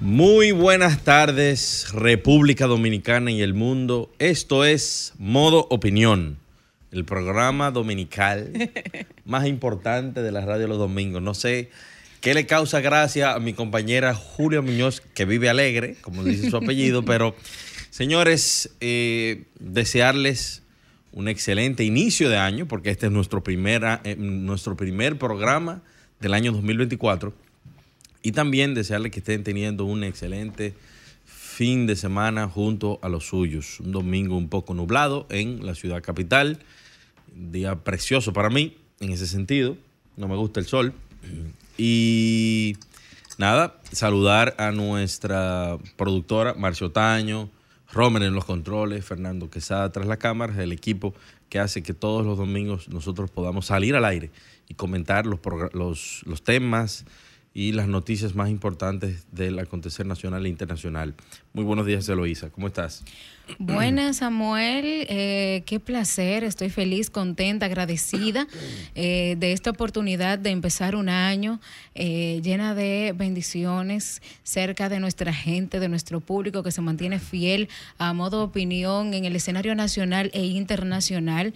[0.00, 4.12] Muy buenas tardes, República Dominicana y el mundo.
[4.18, 6.36] Esto es Modo Opinión,
[6.92, 8.52] el programa dominical
[9.24, 11.22] más importante de la radio los domingos.
[11.22, 11.70] No sé
[12.20, 16.58] qué le causa gracia a mi compañera Julia Muñoz, que vive alegre, como dice su
[16.58, 17.34] apellido, pero
[17.88, 20.62] señores, eh, desearles
[21.12, 25.80] un excelente inicio de año, porque este es nuestro, primera, eh, nuestro primer programa
[26.20, 27.45] del año 2024
[28.26, 30.74] y también desearles que estén teniendo un excelente
[31.24, 33.78] fin de semana junto a los suyos.
[33.78, 36.58] Un domingo un poco nublado en la ciudad capital.
[37.36, 39.76] Día precioso para mí en ese sentido.
[40.16, 40.92] No me gusta el sol.
[41.78, 42.76] Y
[43.38, 47.48] nada, saludar a nuestra productora Marcio Taño,
[47.92, 51.14] Romer en los controles, Fernando Quesada tras la cámara, el equipo
[51.48, 54.32] que hace que todos los domingos nosotros podamos salir al aire
[54.66, 55.38] y comentar los,
[55.74, 57.04] los, los temas,
[57.56, 61.14] y las noticias más importantes del acontecer nacional e internacional.
[61.54, 62.50] Muy buenos días, Eloísa.
[62.50, 63.02] ¿Cómo estás?
[63.58, 65.06] Buenas, Samuel.
[65.08, 66.44] Eh, qué placer.
[66.44, 68.46] Estoy feliz, contenta, agradecida
[68.94, 71.60] eh, de esta oportunidad de empezar un año
[71.94, 77.68] eh, llena de bendiciones cerca de nuestra gente, de nuestro público que se mantiene fiel
[77.96, 81.54] a modo opinión en el escenario nacional e internacional.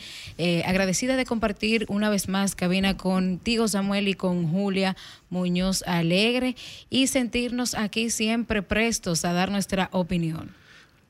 [0.65, 4.97] agradecida de compartir una vez más cabina contigo, Samuel, y con Julia
[5.31, 6.57] Muñoz Alegre
[6.91, 10.55] y sentirnos aquí siempre prestos a dar nuestra opinión.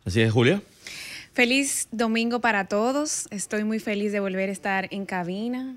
[0.05, 0.63] Así es, Julia.
[1.33, 3.27] Feliz domingo para todos.
[3.31, 5.77] Estoy muy feliz de volver a estar en cabina.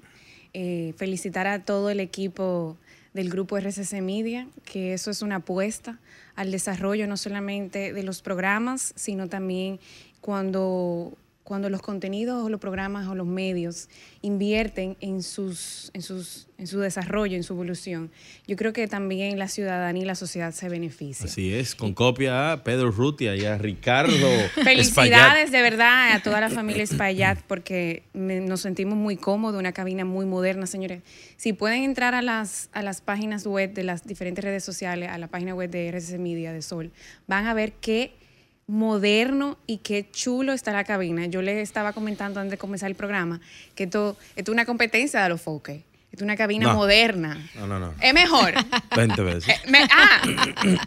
[0.54, 2.78] Eh, felicitar a todo el equipo
[3.14, 6.00] del grupo RCC Media, que eso es una apuesta
[6.36, 9.80] al desarrollo no solamente de los programas, sino también
[10.22, 13.90] cuando cuando los contenidos o los programas o los medios
[14.22, 18.12] invierten en, sus, en, sus, en su desarrollo, en su evolución,
[18.48, 21.28] yo creo que también la ciudadanía y la sociedad se benefician.
[21.28, 24.14] Así es, con copia a Pedro Rutia y a Ricardo.
[24.64, 30.06] Felicidades de verdad a toda la familia Espaillat porque nos sentimos muy cómodos, una cabina
[30.06, 31.02] muy moderna, señores.
[31.36, 35.18] Si pueden entrar a las, a las páginas web de las diferentes redes sociales, a
[35.18, 36.92] la página web de RCC Media de Sol,
[37.28, 38.23] van a ver que
[38.68, 41.26] moderno y qué chulo está la cabina.
[41.26, 43.42] Yo les estaba comentando antes de comenzar el programa
[43.76, 45.82] que esto, esto es una competencia de los foques.
[46.12, 47.50] Es una cabina moderna.
[47.56, 47.92] No, no, no.
[48.00, 48.54] Es mejor.
[48.96, 49.50] 20 veces.
[49.50, 50.22] Eh, ah,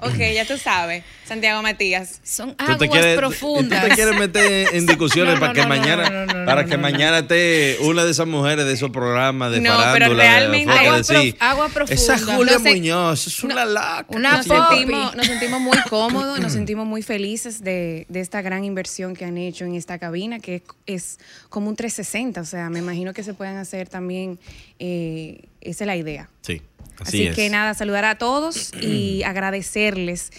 [0.03, 1.03] ok, ya tú sabes.
[1.27, 2.21] Santiago Matías.
[2.23, 3.83] Son aguas profundas.
[3.83, 8.11] ¿Tú te quieres meter en discusiones para que mañana para que mañana esté una de
[8.13, 11.01] esas mujeres de esos programas de no, pero realmente agua,
[11.41, 11.95] agua, profunda.
[11.95, 14.19] Esa Julia Muñoz, es una laca.
[14.19, 19.15] nos, sentimos, nos sentimos muy cómodos, nos sentimos muy felices de, de, esta gran inversión
[19.15, 22.41] que han hecho en esta cabina, que es, es como un 360.
[22.41, 24.39] O sea, me imagino que se puedan hacer también...
[24.79, 26.29] Eh, esa es la idea.
[26.43, 26.63] Sí.
[27.01, 30.31] Así, que nada, saludar a todos y agradecerles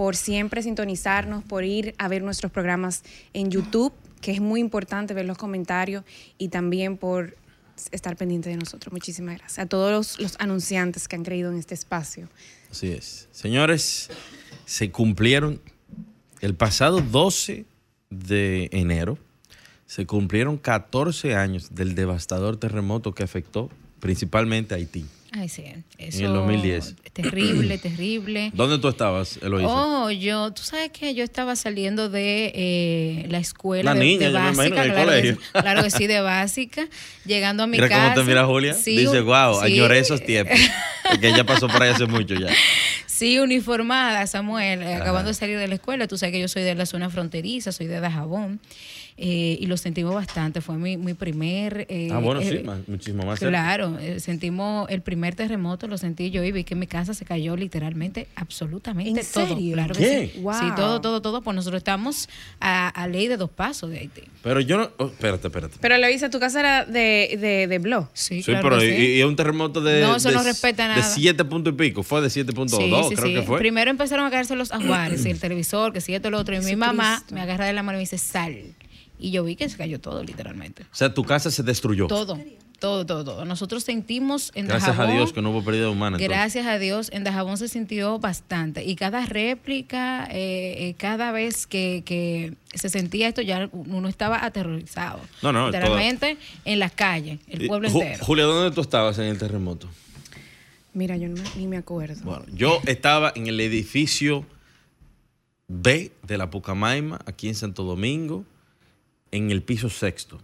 [0.00, 3.02] por siempre sintonizarnos, por ir a ver nuestros programas
[3.34, 6.04] en YouTube, que es muy importante ver los comentarios
[6.38, 7.36] y también por
[7.92, 8.94] estar pendiente de nosotros.
[8.94, 9.58] Muchísimas gracias.
[9.58, 12.30] A todos los, anunciantes que han creído en este espacio.
[12.70, 13.28] Así es.
[13.30, 14.08] Señores,
[14.64, 15.60] se cumplieron
[16.40, 17.66] el pasado 12
[18.08, 19.18] de enero,
[19.84, 23.68] se cumplieron 14 años del devastador terremoto que afectó
[24.00, 25.04] principalmente Haití.
[25.32, 25.62] Ay, sí.
[25.96, 26.96] Eso, en el 2010.
[27.12, 28.50] Terrible, terrible.
[28.52, 29.68] ¿Dónde tú estabas, Eloísa?
[29.68, 34.70] Oh, yo, tú sabes que yo estaba saliendo de eh, la escuela de, niña, básica.
[34.70, 35.38] claro, colegio.
[35.38, 36.88] Que, claro que sí, de básica.
[37.24, 38.14] Llegando a mi mira casa.
[38.14, 38.74] cómo te mira Julia.
[38.74, 40.58] Dice, wow, añoré esos tiempos.
[41.08, 42.48] Porque ella pasó por ahí hace mucho ya.
[43.06, 46.08] Sí, uniformada, Samuel, eh, acabando de salir de la escuela.
[46.08, 48.60] Tú sabes que yo soy de la zona fronteriza, soy de Dajabón.
[49.22, 50.62] Eh, y lo sentimos bastante.
[50.62, 51.84] Fue mi, mi primer...
[51.90, 53.38] Eh, ah, bueno, sí, muchísimo más.
[53.38, 57.54] Claro, sentimos el primer terremoto, lo sentí yo y vi que mi casa se cayó
[57.54, 59.58] literalmente, absolutamente todo.
[59.74, 60.30] Claro ¿Qué?
[60.32, 60.40] sí.
[60.40, 60.66] sí.
[60.74, 61.42] todo, todo, todo.
[61.42, 62.30] Pues nosotros estamos
[62.60, 64.22] a, ley de dos pasos de Haití.
[64.42, 64.90] Pero yo no...
[64.96, 65.76] Oh, espérate, espérate.
[65.82, 68.08] Pero lo hice, tu casa era de, de, de blog.
[68.14, 70.00] Sí, sí pero y, un terremoto de...
[70.00, 70.96] No, eso no respeta nada.
[70.96, 73.58] De siete puntos y pico, fue de 7.2, sí, creo que fue.
[73.58, 76.56] Primero empezaron a caerse los ajuares, el televisor, que si esto, lo otro.
[76.56, 78.56] Y mi mamá me agarra de la mano y me dice, sal.
[79.20, 80.82] Y yo vi que se cayó todo, literalmente.
[80.84, 82.06] O sea, tu casa se destruyó.
[82.06, 82.38] Todo.
[82.78, 83.44] todo, todo, todo.
[83.44, 86.16] Nosotros sentimos en Gracias Dajabón, a Dios que no hubo pérdida humana.
[86.16, 86.28] entonces.
[86.30, 88.84] Gracias a Dios, en Dajabón se sintió bastante.
[88.84, 94.42] Y cada réplica, eh, eh, cada vez que, que se sentía esto, ya uno estaba
[94.44, 95.20] aterrorizado.
[95.42, 98.24] No, no, Literalmente en las calles, el Y, pueblo Ju- entero.
[98.24, 99.86] Julia, ¿dónde tú estabas en el terremoto?
[100.94, 102.16] Mira, yo no ni me acuerdo.
[102.24, 104.46] Bueno, yo estaba en el edificio
[105.68, 108.44] B de la Pucamaima, aquí en Santo Domingo,
[109.32, 110.40] en el piso sexto.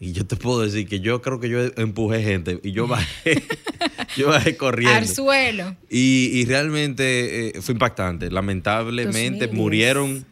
[0.00, 3.42] Y yo te puedo decir que yo creo que yo empujé gente y yo bajé,
[4.16, 4.96] yo bajé corriendo.
[4.96, 5.76] Al suelo.
[5.88, 8.30] Y, y realmente eh, fue impactante.
[8.30, 9.52] Lamentablemente 2010.
[9.52, 10.26] murieron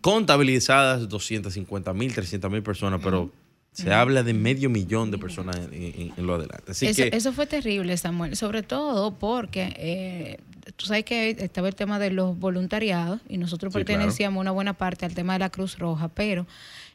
[0.00, 3.30] contabilizadas 250 mil, 300 mil personas, pero
[3.72, 6.72] se habla de medio millón de personas en, en- en lo adelante.
[6.72, 10.38] Así Eso, que eso fue terrible, Samuel, sobre todo porque eh,
[10.76, 14.72] tú sabes que estaba el tema de los voluntariados y nosotros Sí, pertenecíamos una buena
[14.74, 16.46] parte al tema de la Cruz Roja, pero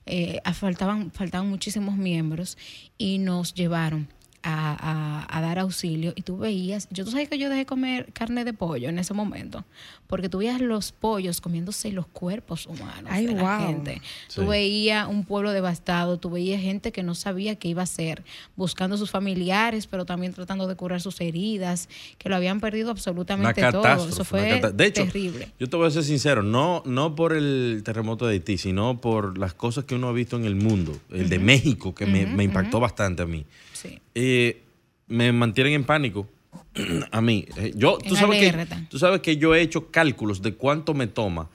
[0.05, 2.57] eh, faltaban, faltaban muchísimos miembros
[2.97, 4.07] y nos llevaron
[4.43, 8.11] a, a- a dar auxilio y tú veías, yo tú sabes que yo dejé comer
[8.13, 9.63] carne de pollo en ese momento,
[10.07, 13.67] porque tú veías los pollos comiéndose los cuerpos humanos Ay, de la wow.
[13.67, 14.01] gente.
[14.27, 14.35] Sí.
[14.41, 18.23] Tú veías un pueblo devastado, tú veías gente que no sabía qué iba a hacer,
[18.55, 21.87] buscando a sus familiares, pero también tratando de curar sus heridas,
[22.17, 24.07] que lo habían perdido una absolutamente todo.
[24.09, 25.51] Eso fue cata- de hecho, terrible.
[25.59, 29.37] yo te voy a ser sincero, no, no por el terremoto de Haití, sino por
[29.37, 30.97] las cosas que uno ha visto en el mundo.
[31.09, 33.45] El de México, que me, me impactó bastante a mí.
[33.83, 33.99] Sí.
[34.15, 34.61] Eh,
[35.07, 36.27] me mantienen en pánico.
[37.11, 37.45] a mí.
[37.57, 41.05] Eh, Yo, tú sabes, que, tú sabes que yo he hecho cálculos de cuánto me
[41.07, 41.49] toma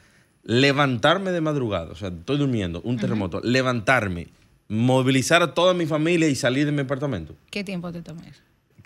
[0.45, 1.91] levantarme de madrugada.
[1.91, 4.29] O sea, estoy durmiendo, un terremoto, levantarme,
[4.69, 7.35] movilizar a toda mi familia y salir de mi apartamento.
[7.51, 8.27] ¿Qué tiempo te tomas?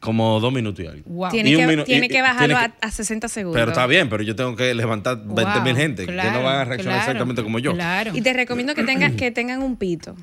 [0.01, 1.03] Como dos minutos y algo.
[1.07, 1.31] Wow.
[1.31, 3.61] Tiene, Y que, minu- tiene y- que bajarlo tiene a, a 60 segundos.
[3.61, 6.57] Pero está bien, pero yo tengo que levantar 20 mil Wow, gente que no van
[6.57, 7.73] a reaccionar claro, exactamente como yo.
[7.75, 8.11] Claro.
[8.13, 10.17] Y te recomiendo que, tengan que tengan un pito.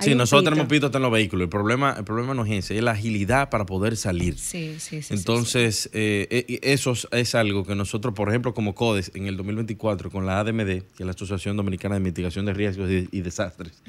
[0.00, 0.50] Sí, nosotros pito.
[0.50, 1.44] tenemos pito hasta en los vehículos.
[1.44, 4.38] El problema, el problema no es ese, es la agilidad para poder salir.
[4.38, 5.14] Sí, sí, sí, sí.
[5.14, 10.10] Entonces, eh, eh, eso es, algo que nosotros, por ejemplo, como CODES, en el 2024,
[10.10, 13.82] con la ADMD, que es la Asociación Dominicana de Mitigación de Riesgos y, y Desastres,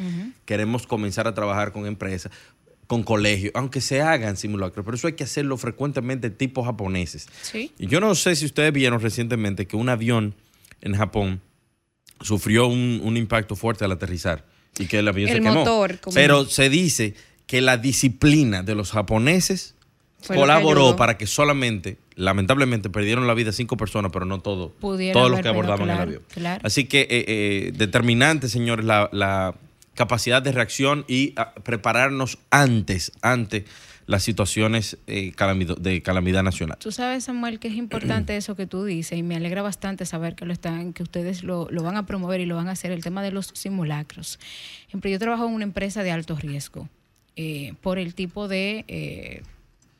[0.46, 2.32] queremos comenzar a trabajar con empresas,
[2.88, 7.28] con colegios, aunque se hagan simulacros, pero eso hay que hacerlo frecuentemente tipo japoneses.
[7.44, 7.72] Sí.
[7.78, 10.34] Y yo no sé si ustedes vieron recientemente que un avión
[10.82, 11.40] en Japón
[12.20, 14.44] sufrió un, un impacto fuerte al aterrizar
[14.80, 15.54] y que el avión El se quemó.
[15.56, 17.14] motor, como- Pero se dice
[17.46, 19.76] que la disciplina de los japoneses
[20.22, 24.40] Fue lo que colaboró para que solamente, lamentablemente, perdieron la vida cinco personas, pero no
[24.40, 26.22] todo, Pudieron todos los que abordaban el avión.
[26.34, 26.62] claro.
[26.64, 29.56] Así que eh, eh, determinante, señores, la, la
[29.96, 33.66] capacidad de reacción y ah, prepararnos antes, ante
[34.10, 36.80] las situaciones eh, calamido- de calamidad nacional.
[36.80, 40.34] Tú sabes, Samuel, que es importante eso que tú dices y me alegra bastante saber
[40.36, 42.92] que lo están, que ustedes lo, lo van a promover y lo van a hacer,
[42.92, 44.40] el tema de los simulacros.
[44.88, 46.90] Ejemplo, yo trabajo en una empresa de alto riesgo
[47.36, 49.44] eh, por el tipo de eh,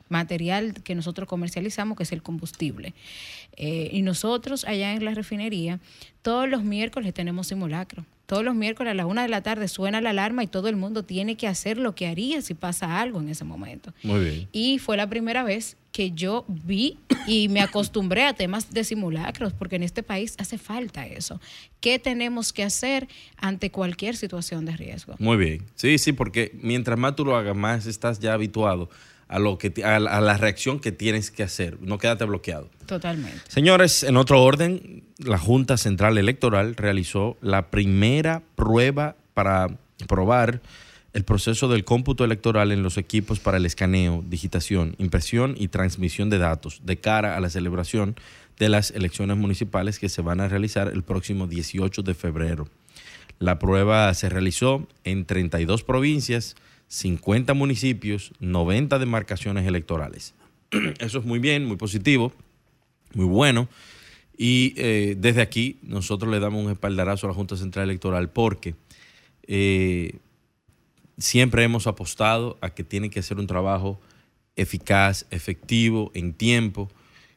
[0.08, 2.94] material que nosotros comercializamos, que es el combustible.
[3.56, 5.78] Eh, y nosotros allá en la refinería,
[6.22, 8.04] todos los miércoles tenemos simulacro.
[8.30, 10.76] Todos los miércoles a la una de la tarde suena la alarma y todo el
[10.76, 13.92] mundo tiene que hacer lo que haría si pasa algo en ese momento.
[14.04, 14.48] Muy bien.
[14.52, 16.96] Y fue la primera vez que yo vi
[17.26, 21.40] y me acostumbré a temas de simulacros, porque en este país hace falta eso.
[21.80, 25.16] ¿Qué tenemos que hacer ante cualquier situación de riesgo?
[25.18, 25.64] Muy bien.
[25.74, 28.90] Sí, sí, porque mientras más tú lo hagas, más estás ya habituado
[29.30, 31.78] a lo que a la reacción que tienes que hacer.
[31.80, 32.68] No quédate bloqueado.
[32.86, 33.38] Totalmente.
[33.46, 39.68] Señores, en otro orden, la Junta Central Electoral realizó la primera prueba para
[40.08, 40.60] probar
[41.12, 46.28] el proceso del cómputo electoral en los equipos para el escaneo, digitación, impresión y transmisión
[46.28, 48.16] de datos de cara a la celebración
[48.58, 52.68] de las elecciones municipales que se van a realizar el próximo 18 de febrero.
[53.38, 56.56] La prueba se realizó en 32 provincias,
[56.90, 60.34] 50 municipios, 90 demarcaciones electorales.
[60.98, 62.32] Eso es muy bien, muy positivo,
[63.14, 63.68] muy bueno.
[64.36, 68.74] Y eh, desde aquí nosotros le damos un espaldarazo a la Junta Central Electoral porque
[69.46, 70.16] eh,
[71.16, 74.00] siempre hemos apostado a que tiene que hacer un trabajo
[74.56, 76.90] eficaz, efectivo, en tiempo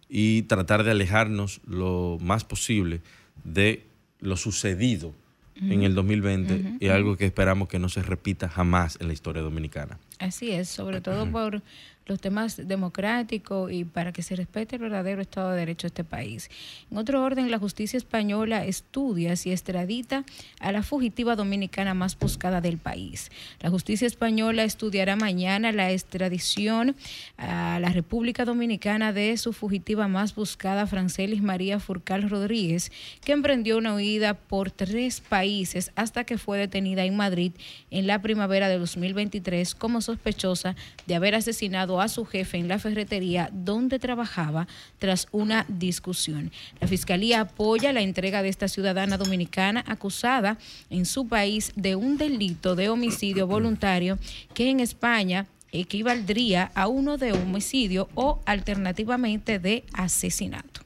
[0.10, 3.02] y tratar de alejarnos lo más posible
[3.44, 3.84] de
[4.20, 5.14] lo sucedido
[5.56, 9.42] en el 2020 y algo que esperamos que no se repita jamás en la historia
[9.42, 9.98] dominicana.
[10.20, 11.62] Así es, sobre todo por
[12.06, 16.04] los temas democráticos y para que se respete el verdadero Estado de Derecho de este
[16.04, 16.50] país.
[16.92, 20.24] En otro orden, la justicia española estudia si extradita
[20.60, 23.32] a la fugitiva dominicana más buscada del país.
[23.60, 26.96] La justicia española estudiará mañana la extradición
[27.38, 32.92] a la República Dominicana de su fugitiva más buscada, Francelis María Furcal Rodríguez,
[33.24, 37.54] que emprendió una huida por tres países hasta que fue detenida en Madrid
[37.92, 42.80] en la primavera de 2023 como sospechosa de haber asesinado a su jefe en la
[42.80, 44.68] ferretería donde trabajaba
[45.00, 46.52] tras una discusión.
[46.80, 50.58] La Fiscalía apoya la entrega de esta ciudadana dominicana acusada
[50.90, 54.18] en su país de un delito de homicidio voluntario
[54.54, 60.82] que en España equivaldría a uno de homicidio o alternativamente de asesinato.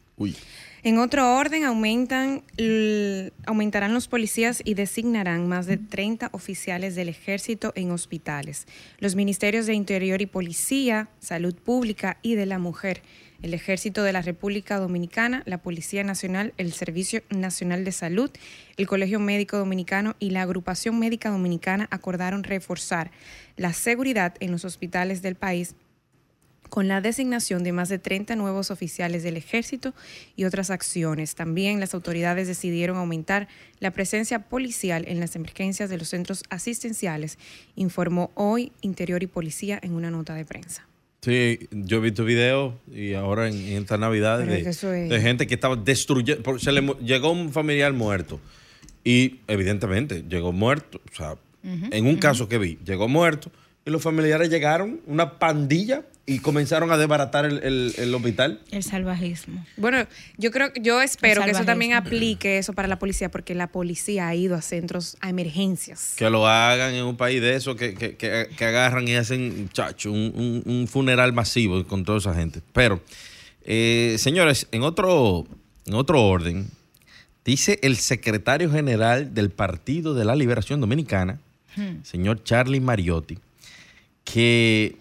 [0.87, 2.43] En otro orden, aumentan,
[3.45, 8.67] aumentarán los policías y designarán más de 30 oficiales del ejército en hospitales.
[8.99, 13.01] Los ministerios de Interior y Policía, Salud Pública y de la Mujer
[13.41, 18.31] el Ejército de la República Dominicana, la Policía Nacional, el Servicio Nacional de Salud,
[18.77, 23.11] el Colegio Médico Dominicano y la Agrupación Médica Dominicana acordaron reforzar
[23.57, 25.75] la seguridad en los hospitales del país
[26.69, 29.93] con la designación de más de 30 nuevos oficiales del ejército
[30.35, 31.35] y otras acciones.
[31.35, 33.47] También las autoridades decidieron aumentar
[33.79, 37.37] la presencia policial en las emergencias de los centros asistenciales,
[37.75, 40.87] informó hoy Interior y Policía en una nota de prensa.
[41.21, 46.59] Sí, yo he visto videos y ahora en, esta Navidad de, gente que estaba destruyendo.
[46.59, 48.39] Se le llegó un familiar muerto
[49.03, 51.01] y evidentemente llegó muerto.
[51.11, 53.51] O sea, en un caso que vi, llegó muerto
[53.87, 58.59] y los familiares llegaron, una pandilla, y comenzaron a desbaratar el, hospital.
[58.69, 59.65] El salvajismo.
[59.77, 60.05] Bueno,
[60.37, 64.27] yo creo, yo espero que eso también aplique eso para la policía, porque la policía
[64.27, 66.15] ha ido a centros, a emergencias.
[66.17, 70.11] Que lo hagan en un país de eso, que, que, que, agarran y hacen, chacho,
[70.11, 72.59] un, funeral masivo con toda esa gente.
[72.73, 73.01] Pero,
[73.63, 75.47] eh, señores, en otro,
[75.85, 76.69] en otro orden,
[77.45, 81.39] dice el secretario general del Partido de la Liberación Dominicana,
[81.77, 82.03] hmm.
[82.03, 83.37] señor Charlie Mariotti,
[84.33, 84.97] que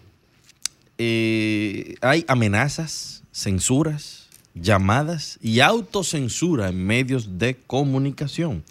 [0.97, 8.63] eh, hay amenazas, censuras, llamadas y autocensura en medios de comunicación.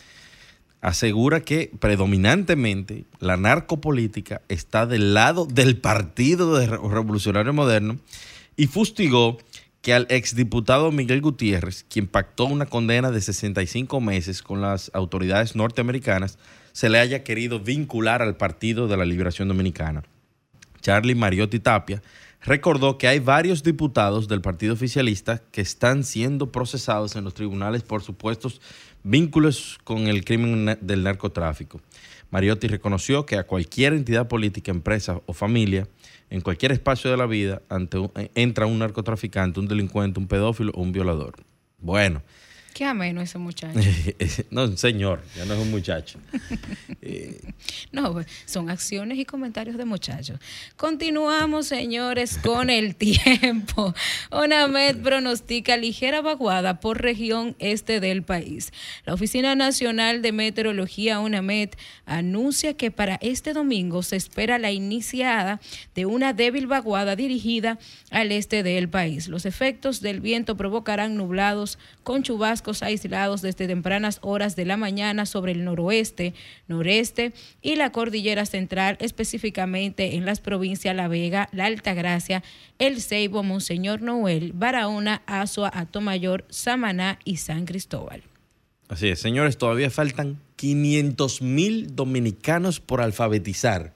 [0.80, 6.58] Asegura que predominantemente la narcopolítica está del lado del Partido
[6.88, 7.98] Revolucionario Moderno
[8.56, 9.38] y fustigó
[9.82, 15.54] que al exdiputado Miguel Gutiérrez, quien pactó una condena de 65 meses con las autoridades
[15.54, 16.38] norteamericanas,
[16.72, 20.02] se le haya querido vincular al Partido de la Liberación Dominicana.
[20.86, 22.00] Charlie Mariotti Tapia,
[22.42, 27.82] recordó que hay varios diputados del Partido Oficialista que están siendo procesados en los tribunales
[27.82, 28.60] por supuestos
[29.02, 31.80] vínculos con el crimen del narcotráfico.
[32.30, 35.88] Mariotti reconoció que a cualquier entidad política, empresa o familia,
[36.30, 37.98] en cualquier espacio de la vida, ante
[38.36, 41.34] entra un narcotraficante, un delincuente, un pedófilo o un violador.
[41.78, 42.22] Bueno,
[42.76, 43.80] Qué ameno ese muchacho.
[44.50, 46.18] no, un señor, ya no es un muchacho.
[47.92, 50.38] no, son acciones y comentarios de muchachos.
[50.76, 53.94] Continuamos, señores, con el tiempo.
[54.30, 58.74] ONAMED pronostica ligera vaguada por región este del país.
[59.06, 61.70] La Oficina Nacional de Meteorología, ONAMED,
[62.04, 65.62] anuncia que para este domingo se espera la iniciada
[65.94, 67.78] de una débil vaguada dirigida
[68.10, 69.28] al este del país.
[69.28, 75.26] Los efectos del viento provocarán nublados con chubascos aislados desde tempranas horas de la mañana
[75.26, 76.34] sobre el noroeste,
[76.68, 77.32] noreste
[77.62, 82.42] y la cordillera central, específicamente en las provincias La Vega, La Altagracia,
[82.78, 88.22] El Ceibo, Monseñor Noel, Barahona, Azua, Atomayor, Samaná y San Cristóbal.
[88.88, 93.94] Así es, señores, todavía faltan 500 mil dominicanos por alfabetizar.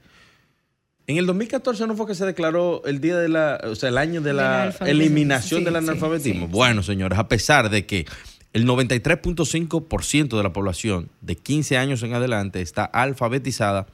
[1.10, 3.98] En el 2014 no fue que se declaró el día de la, o sea, el
[3.98, 6.46] año de la, eliminación del analfabetismo.
[6.46, 8.06] bueno, señores, a pesar de que
[8.52, 13.86] el 93.5% de la población de 15 años en adelante está alfabetizada.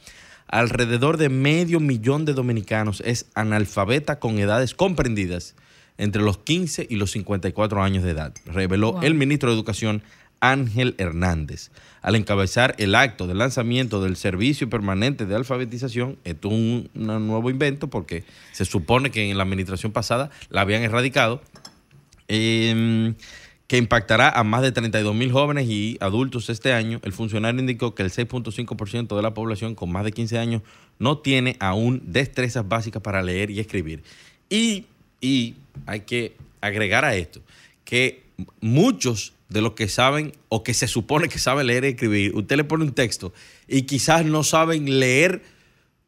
[0.48, 5.56] Alrededor de medio millón de dominicanos es analfabeta con edades comprendidas
[5.98, 10.02] entre los 15 y los 54 años de edad, reveló el ministro de Educación
[10.40, 11.70] Ángel Hernández.
[12.02, 17.50] Al encabezar el acto de lanzamiento del Servicio Permanente de Alfabetización, esto es un, nuevo
[17.50, 21.40] invento porque se supone que en la administración pasada la habían erradicado.
[22.28, 23.14] Eh,
[23.66, 27.94] que impactará a más de 32 mil jóvenes y adultos este año, el funcionario indicó
[27.94, 30.62] que el 6.5% de la población con más de 15 años
[30.98, 34.02] no tiene aún destrezas básicas para leer y escribir.
[34.48, 34.86] Y,
[35.20, 35.54] y
[35.86, 37.40] hay que agregar a esto
[37.84, 38.24] que
[38.60, 42.56] muchos de los que saben o que se supone que saben leer y escribir, usted
[42.56, 43.32] le pone un texto
[43.66, 45.42] y quizás no saben leer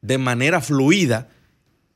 [0.03, 1.29] de manera fluida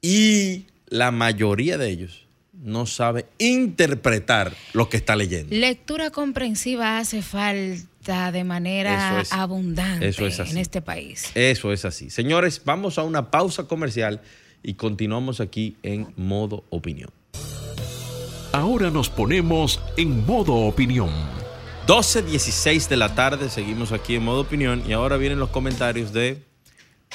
[0.00, 2.21] y la mayoría de ellos
[2.62, 5.54] no sabe interpretar lo que está leyendo.
[5.54, 11.30] Lectura comprensiva hace falta de manera abundante en este país.
[11.34, 12.08] Eso es así.
[12.10, 14.20] Señores, vamos a una pausa comercial
[14.62, 17.10] y continuamos aquí en modo opinión.
[18.52, 21.10] Ahora nos ponemos en modo opinión.
[21.86, 26.42] 12.16 de la tarde, seguimos aquí en modo opinión y ahora vienen los comentarios de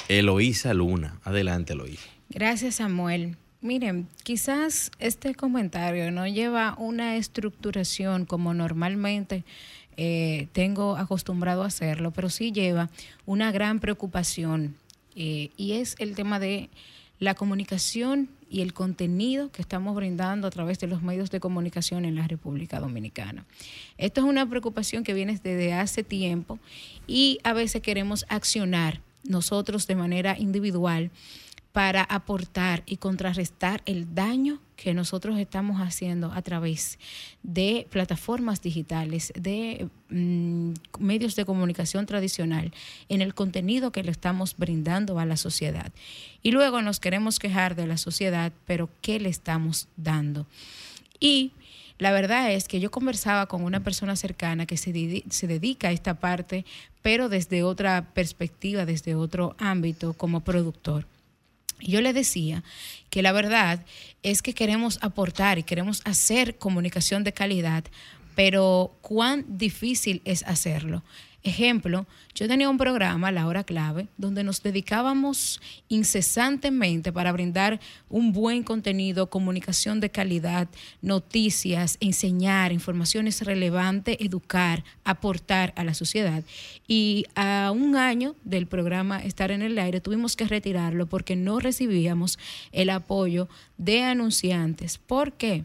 [0.08, 1.20] Eloísa Luna.
[1.24, 2.06] Adelante, Eloísa.
[2.28, 3.36] Gracias, Samuel.
[3.60, 9.44] Miren, quizás este comentario no lleva una estructuración como normalmente
[9.96, 12.88] eh, tengo acostumbrado a hacerlo, pero sí lleva
[13.26, 14.76] una gran preocupación
[15.16, 16.70] eh, y es el tema de
[17.18, 22.04] la comunicación y el contenido que estamos brindando a través de los medios de comunicación
[22.04, 23.44] en la República Dominicana.
[23.98, 26.60] Esto es una preocupación que viene desde hace tiempo
[27.08, 31.10] y a veces queremos accionar nosotros de manera individual
[31.72, 36.98] para aportar y contrarrestar el daño que nosotros estamos haciendo a través
[37.42, 42.72] de plataformas digitales, de mm, medios de comunicación tradicional,
[43.08, 45.92] en el contenido que le estamos brindando a la sociedad.
[46.42, 50.46] Y luego nos queremos quejar de la sociedad, pero ¿qué le estamos dando?
[51.20, 51.52] Y
[51.98, 55.92] la verdad es que yo conversaba con una persona cercana que se, se dedica a
[55.92, 56.64] esta parte,
[57.02, 61.06] pero desde otra perspectiva, desde otro ámbito como productor
[61.80, 62.62] yo le decía
[63.10, 63.84] que la verdad
[64.22, 67.84] es que queremos aportar y queremos hacer comunicación de calidad,
[68.34, 71.02] pero cuán difícil es hacerlo.
[71.48, 78.32] Ejemplo, yo tenía un programa, La Hora Clave, donde nos dedicábamos incesantemente para brindar un
[78.32, 80.68] buen contenido, comunicación de calidad,
[81.00, 86.44] noticias, enseñar, informaciones relevantes, educar, aportar a la sociedad.
[86.86, 91.60] Y a un año del programa Estar en el Aire tuvimos que retirarlo porque no
[91.60, 92.38] recibíamos
[92.72, 94.98] el apoyo de anunciantes.
[94.98, 95.64] ¿Por qué?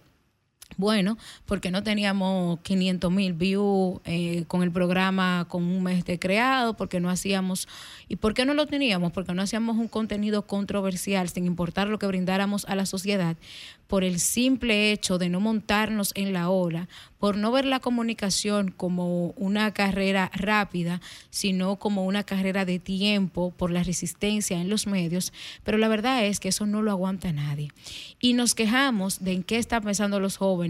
[0.78, 6.18] Bueno, porque no teníamos 500 mil views eh, con el programa con un mes de
[6.18, 7.68] creado, porque no hacíamos,
[8.08, 9.12] ¿y por qué no lo teníamos?
[9.12, 13.38] Porque no hacíamos un contenido controversial sin importar lo que brindáramos a la sociedad,
[13.88, 16.88] por el simple hecho de no montarnos en la ola,
[17.20, 23.54] por no ver la comunicación como una carrera rápida, sino como una carrera de tiempo,
[23.56, 25.32] por la resistencia en los medios,
[25.64, 27.70] pero la verdad es que eso no lo aguanta nadie.
[28.20, 30.63] Y nos quejamos de en qué están pensando los jóvenes,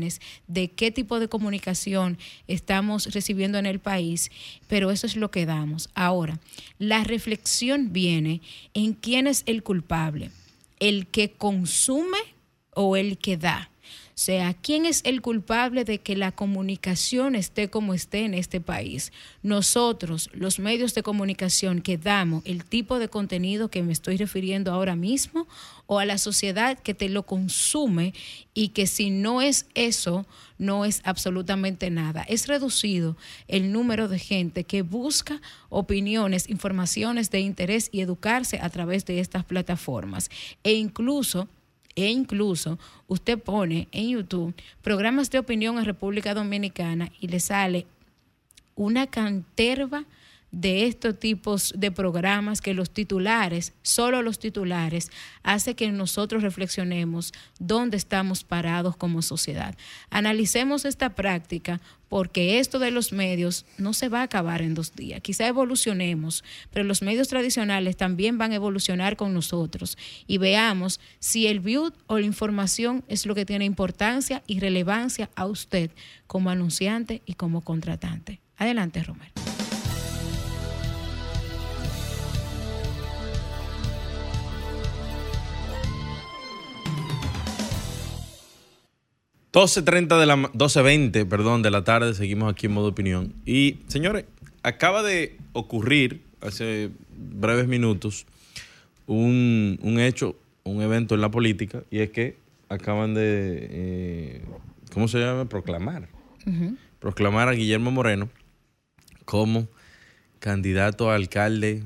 [0.47, 4.31] de qué tipo de comunicación estamos recibiendo en el país,
[4.67, 5.89] pero eso es lo que damos.
[5.93, 6.39] Ahora,
[6.79, 8.41] la reflexión viene
[8.73, 10.32] en quién es el culpable,
[10.79, 12.19] el que consume
[12.75, 13.69] o el que da.
[14.15, 19.12] Sea, ¿quién es el culpable de que la comunicación esté como esté en este país?
[19.41, 24.71] Nosotros, los medios de comunicación que damos el tipo de contenido que me estoy refiriendo
[24.71, 25.47] ahora mismo,
[25.86, 28.13] o a la sociedad que te lo consume
[28.54, 30.26] y que si no es eso,
[30.58, 32.23] no es absolutamente nada.
[32.23, 38.69] Es reducido el número de gente que busca opiniones, informaciones de interés y educarse a
[38.69, 40.30] través de estas plataformas.
[40.63, 41.47] E incluso
[41.95, 47.86] e incluso usted pone en YouTube programas de opinión en República Dominicana y le sale
[48.75, 50.06] una canterva
[50.53, 55.09] de estos tipos de programas que los titulares, solo los titulares,
[55.41, 59.75] hace que nosotros reflexionemos dónde estamos parados como sociedad.
[60.11, 64.93] Analicemos esta práctica porque esto de los medios no se va a acabar en dos
[64.95, 65.21] días.
[65.21, 71.47] Quizá evolucionemos, pero los medios tradicionales también van a evolucionar con nosotros y veamos si
[71.47, 75.89] el view o la información es lo que tiene importancia y relevancia a usted
[76.27, 78.39] como anunciante y como contratante.
[78.57, 79.31] Adelante, Romero.
[89.53, 93.33] 12.30 de la 12.20, perdón, de la tarde, seguimos aquí en modo opinión.
[93.45, 94.25] Y señores,
[94.63, 98.25] acaba de ocurrir hace breves minutos
[99.05, 102.35] un, hecho, un evento en la política, y es que
[102.67, 104.41] acaban de, eh,
[104.91, 105.45] ¿cómo se llama?
[105.45, 106.09] Proclamar.
[106.99, 108.29] Proclamar a Guillermo Moreno
[109.23, 109.67] como
[110.39, 111.83] candidato a alcalde,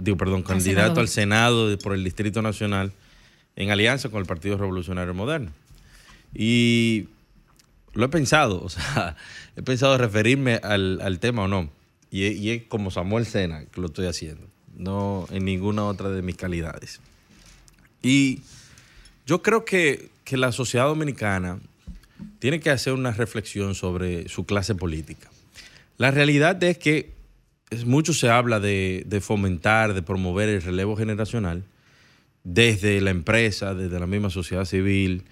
[0.00, 2.92] digo, perdón, candidato al Senado por el Distrito Nacional
[3.54, 5.52] en alianza con el Partido Revolucionario Moderno.
[6.34, 7.08] Y
[7.96, 9.16] lo he pensado, o sea,
[9.56, 11.70] he pensado referirme al, tema o no.
[12.10, 16.36] Y, es como Samuel Sena que lo estoy haciendo, no en ninguna otra de mis
[16.36, 17.00] calidades.
[18.02, 18.40] Y
[19.26, 21.60] yo creo que, la sociedad dominicana
[22.40, 25.30] tiene que hacer una reflexión sobre su clase política.
[25.98, 27.12] La realidad es que
[27.84, 31.62] mucho se habla de, de, fomentar, de promover el relevo generacional
[32.42, 35.24] desde la empresa, desde la misma sociedad civil,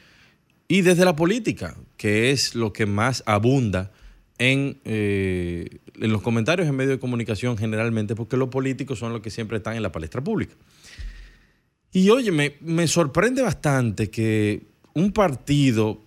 [0.68, 3.90] y desde la política, que es lo que más abunda
[4.38, 9.22] en, eh, en los comentarios en medios de comunicación generalmente, porque los políticos son los
[9.22, 10.54] que siempre están en la palestra pública.
[11.92, 14.62] Y oye, me, sorprende bastante que
[14.94, 16.00] un partido,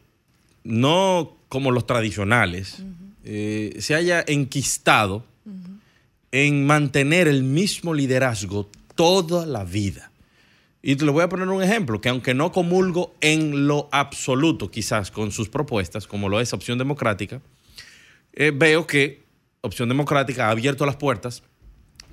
[0.66, 2.84] no como los tradicionales,
[3.24, 5.24] eh, se haya enquistado
[6.34, 10.07] en mantener el mismo liderazgo toda la vida.
[10.82, 15.12] Y te voy a poner un ejemplo, que aunque no comulgo en lo absoluto, quizás
[15.12, 17.42] con sus propuestas, como lo es Opción Democrática,
[18.34, 19.26] eh, veo que
[19.62, 21.44] Opción Democrática ha abierto las puertas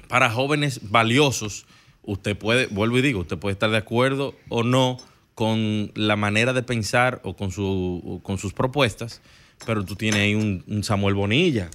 [0.09, 1.67] para jóvenes valiosos.
[2.03, 4.97] Usted puede, vuelvo y digo, usted puede estar de acuerdo o no
[5.35, 9.21] con la manera de pensar o con, su, con sus propuestas,
[9.67, 11.71] pero tú tienes ahí un, Samuel Bonilla,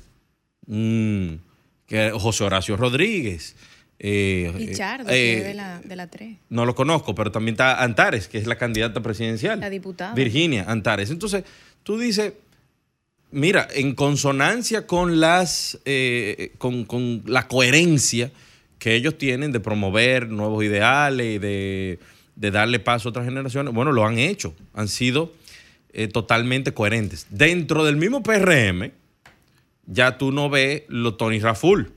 [0.65, 1.41] un
[2.13, 3.55] José Horacio Rodríguez,
[4.01, 6.37] eh, Pichardo, que es eh, de la, de la 3.
[6.49, 9.59] No lo conozco, pero también está Antares, que es la candidata presidencial.
[9.59, 10.13] La diputada.
[10.13, 11.11] Virginia Antares.
[11.11, 11.43] Entonces,
[11.83, 12.33] tú dices,
[13.31, 18.31] mira, en consonancia con las eh, con, con, la coherencia
[18.79, 21.99] que ellos tienen de promover nuevos ideales y de,
[22.37, 25.33] de, darle paso a otras generaciones, bueno, lo han hecho, han sido
[26.13, 27.27] totalmente coherentes.
[27.29, 28.91] Dentro del mismo PRM,
[29.85, 31.91] ya tú no ves lo Tony Raful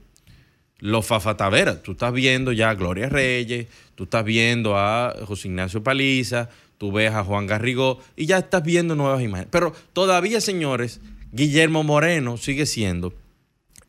[0.83, 1.81] los Fafatavera.
[1.81, 6.91] Tú estás viendo ya a Gloria Reyes, tú estás viendo a José Ignacio Paliza, tú
[6.91, 9.49] ves a Juan Garrigó y ya estás viendo nuevas imágenes.
[9.53, 13.15] Pero todavía, señores, Guillermo Moreno sigue siendo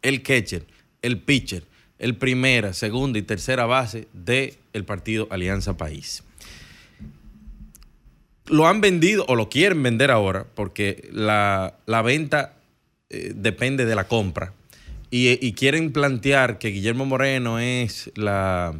[0.03, 0.67] el catcher,
[1.01, 1.63] el pitcher,
[1.97, 6.21] el primera, segunda y tercera base del partido Alianza País.
[8.45, 11.73] Lo han vendido o lo quieren vender ahora porque la,
[12.06, 12.53] venta
[13.10, 14.53] eh, depende de la compra
[15.15, 18.73] y, quieren plantear que Guillermo Moreno es la,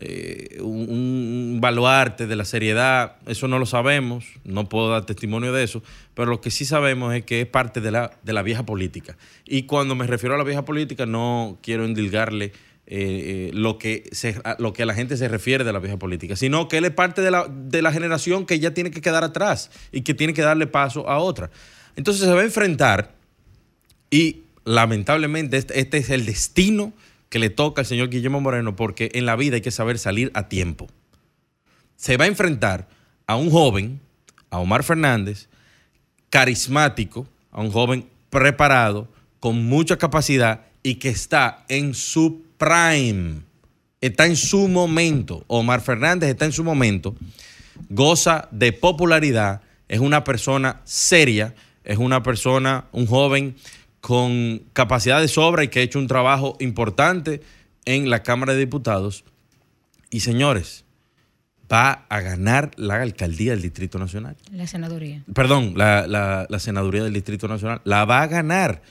[0.00, 5.64] eh, un, baluarte de la seriedad, eso no lo sabemos, no puedo dar testimonio de
[5.64, 5.82] eso,
[6.14, 9.18] pero lo que sí sabemos es que es parte de la, de la vieja política.
[9.44, 12.52] Y cuando me refiero a la vieja política, no quiero endilgarle eh,
[12.86, 16.34] eh, lo, que se, lo que a la gente se refiere de la vieja política,
[16.34, 19.22] sino que él es parte de la, de la generación que ya tiene que quedar
[19.22, 21.50] atrás y que tiene que darle paso a otra.
[21.94, 23.14] Entonces se va a enfrentar
[24.10, 26.92] y lamentablemente este, este, es el destino
[27.30, 30.30] que le toca al señor Guillermo Moreno porque en la vida hay que saber salir
[30.34, 30.88] a tiempo.
[31.96, 32.86] Se va a enfrentar
[33.26, 34.00] a un joven,
[34.50, 35.48] a Omar Fernández,
[36.28, 39.08] carismático, a un joven preparado,
[39.40, 43.40] con mucha capacidad y que está en su prime,
[44.02, 45.44] está en su momento.
[45.46, 47.16] Omar Fernández está en su momento,
[47.88, 51.54] goza de popularidad, es una persona seria,
[51.84, 53.56] es una persona, un joven
[54.00, 57.40] con capacidad de sobra y que ha hecho un trabajo importante
[57.84, 59.24] en la Cámara de Diputados.
[60.10, 60.84] Y señores,
[61.70, 64.36] va a ganar la alcaldía del Distrito Nacional.
[64.52, 65.22] La senaduría.
[65.34, 67.80] Perdón, la, la, senaduría del Distrito Nacional.
[67.84, 68.82] La va a ganar.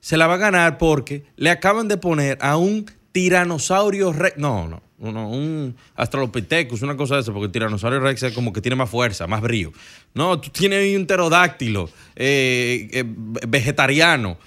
[0.00, 4.36] Se la va a ganar porque le acaban de poner a un tiranosaurio rex.
[4.36, 8.52] No, no, no, un Australopithecus, una cosa de eso, porque el tiranosaurio rex es como
[8.52, 9.72] que tiene más fuerza, más brillo.
[10.14, 14.38] No, tú tienes ahí un pterodáctilo eh, eh, vegetariano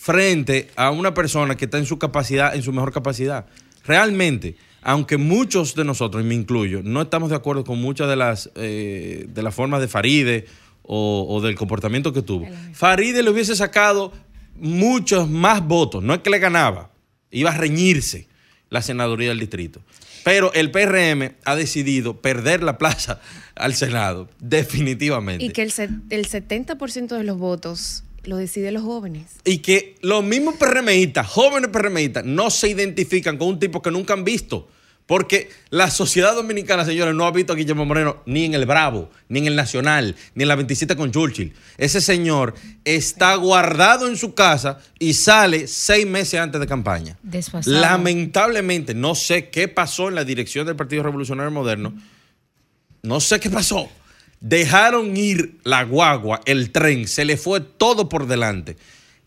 [0.00, 3.44] frente a una persona que está en su capacidad, en su mejor capacidad.
[3.84, 8.16] Realmente, aunque muchos de nosotros, y me incluyo, no estamos de acuerdo con muchas de
[8.16, 10.46] las, eh, de las formas de Faride
[10.84, 14.14] o, del comportamiento que tuvo, Faride le hubiese sacado
[14.56, 16.90] muchos más votos, no es que le ganaba,
[17.30, 18.26] iba a reñirse
[18.70, 19.82] la senaduría del distrito.
[20.24, 23.20] Pero el PRM ha decidido perder la plaza
[23.54, 25.44] al Senado, definitivamente.
[25.44, 25.72] Y que el,
[26.08, 29.26] el 70% de los votos lo deciden los jóvenes.
[29.44, 34.14] Y que los mismos PRMistas, jóvenes PRMistas, no se identifican con un tipo que nunca
[34.14, 34.68] han visto.
[35.10, 39.10] Porque la sociedad dominicana, señores, no ha visto a Guillermo Moreno ni en el Bravo,
[39.28, 41.52] ni en el Nacional, ni en la 27 con Churchill.
[41.78, 42.54] Ese señor
[42.84, 47.18] está guardado en su casa y sale seis meses antes de campaña.
[47.64, 51.92] Lamentablemente, no sé qué pasó en la dirección del Partido Revolucionario Moderno.
[53.02, 53.90] No sé qué pasó.
[54.40, 58.76] Dejaron ir la guagua, el tren, se le fue todo por delante.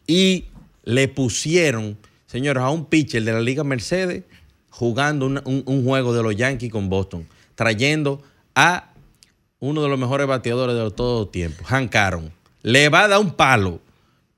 [0.08, 0.46] Y
[0.84, 4.24] le pusieron, señores, a un pitcher de la Liga Mercedes
[4.70, 8.24] jugando un, juego de los Yankees con Boston, trayendo
[8.56, 8.92] a
[9.60, 12.34] uno de los mejores bateadores de todo tiempo, Hank Aaron.
[12.64, 13.82] Le va a dar un palo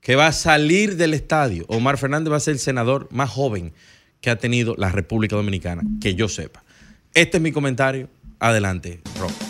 [0.00, 1.64] que va a salir del estadio.
[1.68, 3.72] Omar Fernández va a ser el senador más joven
[4.20, 6.64] que ha tenido la República Dominicana, que yo sepa.
[7.14, 8.08] Este es mi comentario.
[8.38, 9.45] Adelante, Rob.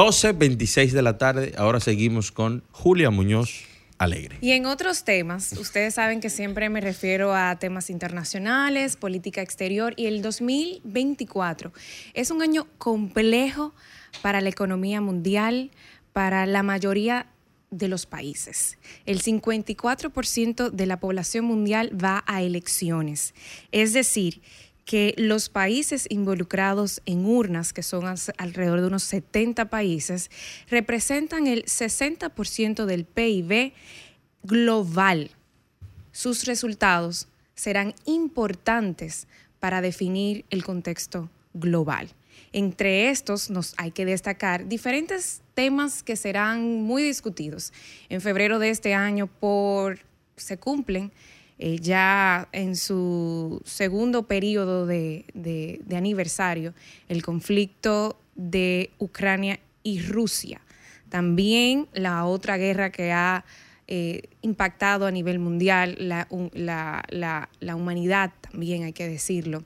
[0.00, 1.52] 12.26 de la tarde.
[1.58, 3.66] Ahora seguimos con Julia Muñoz
[3.98, 4.38] Alegre.
[4.40, 9.92] Y en otros temas, ustedes saben que siempre me refiero a temas internacionales, política exterior,
[9.98, 11.74] y el 2024
[12.14, 13.74] es un año complejo
[14.22, 15.70] para la economía mundial,
[16.14, 17.26] para la mayoría
[17.70, 18.78] de los países.
[19.04, 23.34] El 54% de la población mundial va a elecciones.
[23.70, 24.40] Es decir,
[24.90, 30.32] que los países involucrados en urnas, que son alrededor de unos 70 países,
[30.68, 33.72] representan el 60% del PIB
[34.42, 35.30] global.
[36.10, 39.28] Sus resultados serán importantes
[39.60, 42.08] para definir el contexto global.
[42.50, 47.72] Entre estos nos hay que destacar diferentes temas que serán muy discutidos.
[48.08, 50.00] En febrero de este año por
[50.34, 51.12] se cumplen
[51.62, 55.26] eh, ya en su segundo periodo de,
[55.94, 56.72] aniversario
[57.06, 60.62] el conflicto de Ucrania y Rusia.
[61.10, 63.44] También la otra guerra que ha
[63.88, 66.26] eh, impactado a nivel mundial la,
[67.10, 69.62] la, humanidad, también hay que decirlo,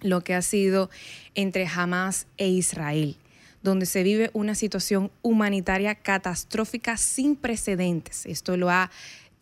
[0.00, 0.90] lo que ha sido
[1.36, 3.16] entre Hamas e Israel
[3.62, 8.26] donde se vive una situación humanitaria catastrófica sin precedentes.
[8.26, 8.90] Esto lo ha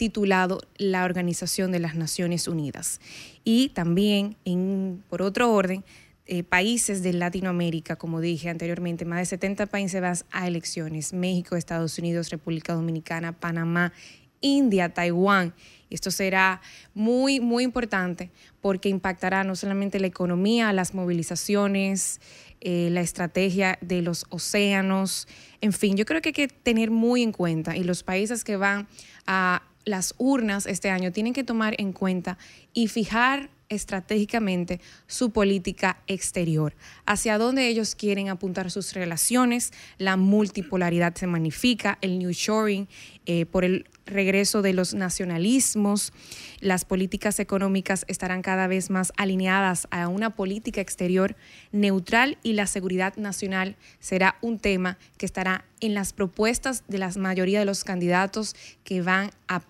[0.00, 3.02] titulado La Organización de las Naciones Unidas.
[3.44, 5.84] Y también, en, por otro orden,
[6.24, 11.54] eh, países de Latinoamérica, como dije anteriormente, más de 70 países van a elecciones, México,
[11.54, 13.92] Estados Unidos, República Dominicana, Panamá,
[14.40, 15.52] India, Taiwán.
[15.90, 16.62] Esto será
[16.94, 18.30] muy, muy importante
[18.62, 22.22] porque impactará no solamente la economía, las movilizaciones,
[22.62, 25.28] eh, la estrategia de los océanos,
[25.60, 28.56] en fin, yo creo que hay que tener muy en cuenta y los países que
[28.56, 28.88] van
[29.26, 32.38] a las urnas este año tienen que tomar en cuenta
[32.72, 36.74] y fijar estratégicamente su política exterior,
[37.06, 42.88] hacia dónde ellos quieren apuntar sus relaciones, la multipolaridad se magnifica, el new shoring
[43.26, 46.12] eh, por el regreso de los nacionalismos,
[46.58, 51.36] las políticas económicas estarán cada vez más alineadas a una política exterior
[51.70, 57.10] neutral y la seguridad nacional será un tema que estará en las propuestas de la
[57.16, 59.62] mayoría de los candidatos que van a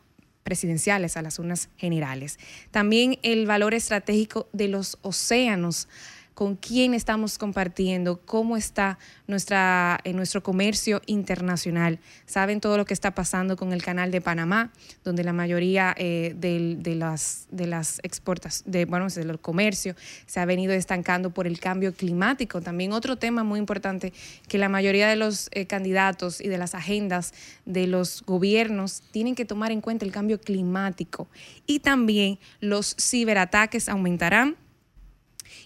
[0.50, 2.40] presidenciales, a las urnas generales.
[2.72, 5.86] También el valor estratégico de los océanos
[6.34, 11.98] con quién estamos compartiendo, cómo está nuestra, en nuestro comercio internacional.
[12.26, 14.72] Saben todo lo que está pasando con el canal de Panamá,
[15.04, 19.94] donde la mayoría eh, de, las, de las exportas, de, bueno, del comercio
[20.26, 22.60] se ha venido estancando por el cambio climático.
[22.60, 24.12] También otro tema muy importante
[24.48, 29.34] que la mayoría de los eh, candidatos y de las agendas de los gobiernos tienen
[29.34, 31.28] que tomar en cuenta el cambio climático.
[31.66, 34.56] Y también los ciberataques aumentarán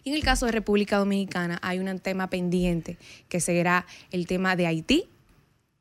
[0.05, 4.55] y en el caso de República Dominicana hay un tema pendiente que será el tema
[4.55, 5.09] de Haití,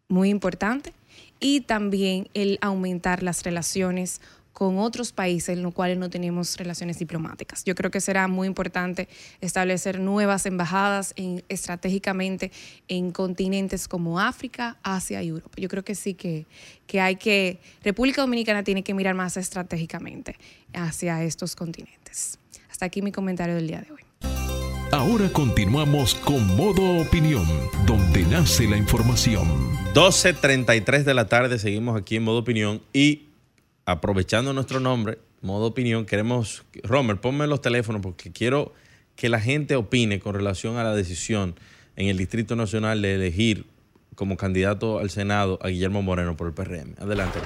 [0.08, 0.94] muy importante,
[1.40, 4.22] y también el aumentar las relaciones
[4.54, 7.66] con otros países en los cuales no tenemos relaciones diplomáticas.
[7.66, 9.10] Yo creo que será muy importante
[9.42, 11.14] establecer nuevas embajadas
[11.50, 12.52] estratégicamente
[12.88, 15.56] en continentes como África, Asia y Europa.
[15.58, 16.46] Yo creo que sí que,
[16.86, 20.38] que hay que, República Dominicana tiene que mirar más estratégicamente
[20.74, 22.38] hacia estos continentes.
[22.70, 24.03] Hasta aquí mi comentario del día de hoy.
[24.94, 27.48] Ahora continuamos con Modo Opinión,
[27.88, 29.48] donde nace la información.
[29.96, 33.24] 12.33 de la tarde, seguimos aquí en Modo Opinión y
[33.88, 38.72] aprovechando nuestro nombre, Modo Opinión, queremos, Romer, ponme los teléfonos porque quiero
[39.16, 41.56] que la gente opine con relación a la decisión
[41.96, 43.66] en el Distrito Nacional de elegir
[44.14, 46.94] como candidato al Senado a Guillermo Moreno por el PRM.
[47.00, 47.40] Adelante.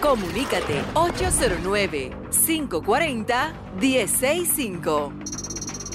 [0.00, 2.10] Comunícate 809
[2.46, 5.12] 540 165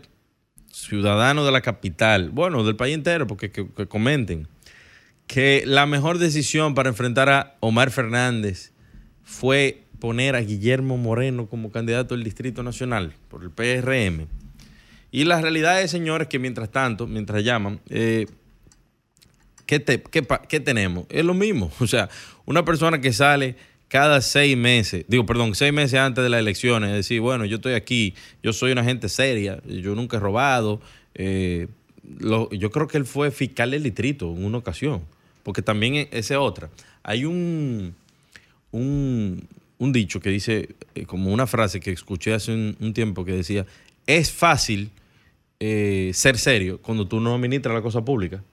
[0.72, 4.48] ciudadano de la capital, bueno, del país entero, porque que comenten,
[5.28, 8.74] que la mejor decisión para enfrentar a Omar Fernández
[9.24, 14.28] fue poner a Guillermo Moreno como candidato del Distrito Nacional por el PRM.
[15.12, 18.26] Y la realidad es, señores, que mientras tanto, mientras llaman, eh,
[19.68, 21.06] ¿qué, tenemos?
[21.10, 21.72] Es lo mismo.
[21.80, 22.10] O sea,
[22.46, 23.56] una persona que sale
[23.88, 27.74] cada seis meses, digo, perdón, seis meses antes de las elecciones, decir, bueno, yo estoy
[27.74, 30.82] aquí, yo soy una gente seria, yo nunca he robado.
[31.14, 31.68] Eh,
[32.52, 35.04] yo creo que él fue fiscal del distrito en una ocasión,
[35.44, 36.70] porque también e, esa es otra.
[37.04, 37.94] Hay un,
[38.72, 39.48] un,
[39.82, 43.66] un dicho que dice, eh, como una frase que escuché hace un, tiempo que decía,
[44.06, 44.92] es fácil
[45.60, 48.44] eh, ser serio cuando tú no administras la cosa pública.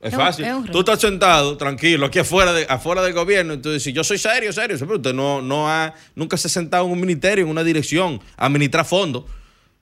[0.00, 0.44] Es, fácil.
[0.72, 4.52] tú estás sentado, tranquilo, aquí afuera, de, afuera del gobierno, entonces si yo soy serio,
[4.52, 7.62] serio, pero usted no, no ha, nunca se ha sentado en un ministerio, en una
[7.62, 9.24] dirección, administrar fondos,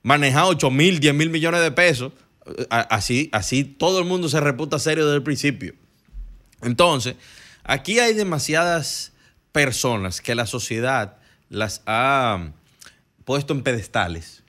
[0.03, 2.13] manejar 8 mil, 10 mil millones de pesos.
[2.69, 5.75] Así, así todo el mundo se reputa serio desde el principio.
[6.61, 7.17] Entonces,
[7.65, 9.14] aquí hay demasiadas
[9.55, 11.17] personas que la sociedad
[11.49, 12.51] las ha
[13.25, 14.43] puesto en pedestales,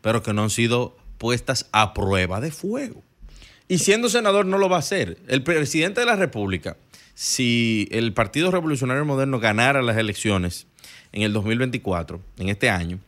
[0.00, 3.02] pero que no han sido puestas a prueba de fuego.
[3.68, 5.18] Y siendo senador no lo va a hacer.
[5.28, 6.76] El presidente de la República
[7.14, 10.66] si el Partido Revolucionario Moderno ganara las elecciones
[11.12, 12.98] en el 2024, en este año,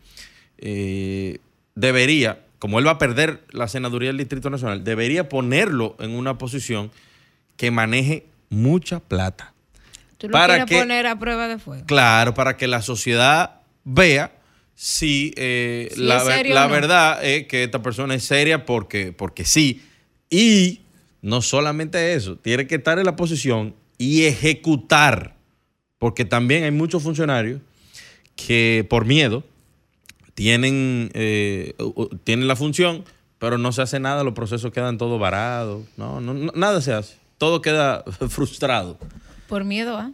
[0.59, 1.39] eh,
[1.75, 6.37] debería, como él va a perder la senaduría del Distrito Nacional, debería ponerlo en una
[6.37, 6.91] posición
[7.57, 9.54] que maneje mucha plata.
[10.25, 11.85] Tú lo Para quieres que- poner a prueba de fuego.
[11.87, 14.33] Claro, para que la sociedad vea
[14.75, 16.73] si, eh, Si la, la no.
[16.73, 19.83] verdad es que esta persona es seria porque, porque sí.
[20.31, 20.81] Y
[21.23, 25.37] no solamente eso, tiene que estar en la posición y ejecutar,
[25.99, 27.61] porque también hay muchos funcionarios
[28.37, 29.45] que por miedo
[30.35, 31.75] tienen, eh,
[32.25, 33.05] tienen la función,
[33.39, 36.93] pero no se hace nada, los procesos quedan todos varados, no, no, no- nada se
[36.93, 38.99] hace, todo queda frustrado.
[39.55, 40.11] Por miedo a.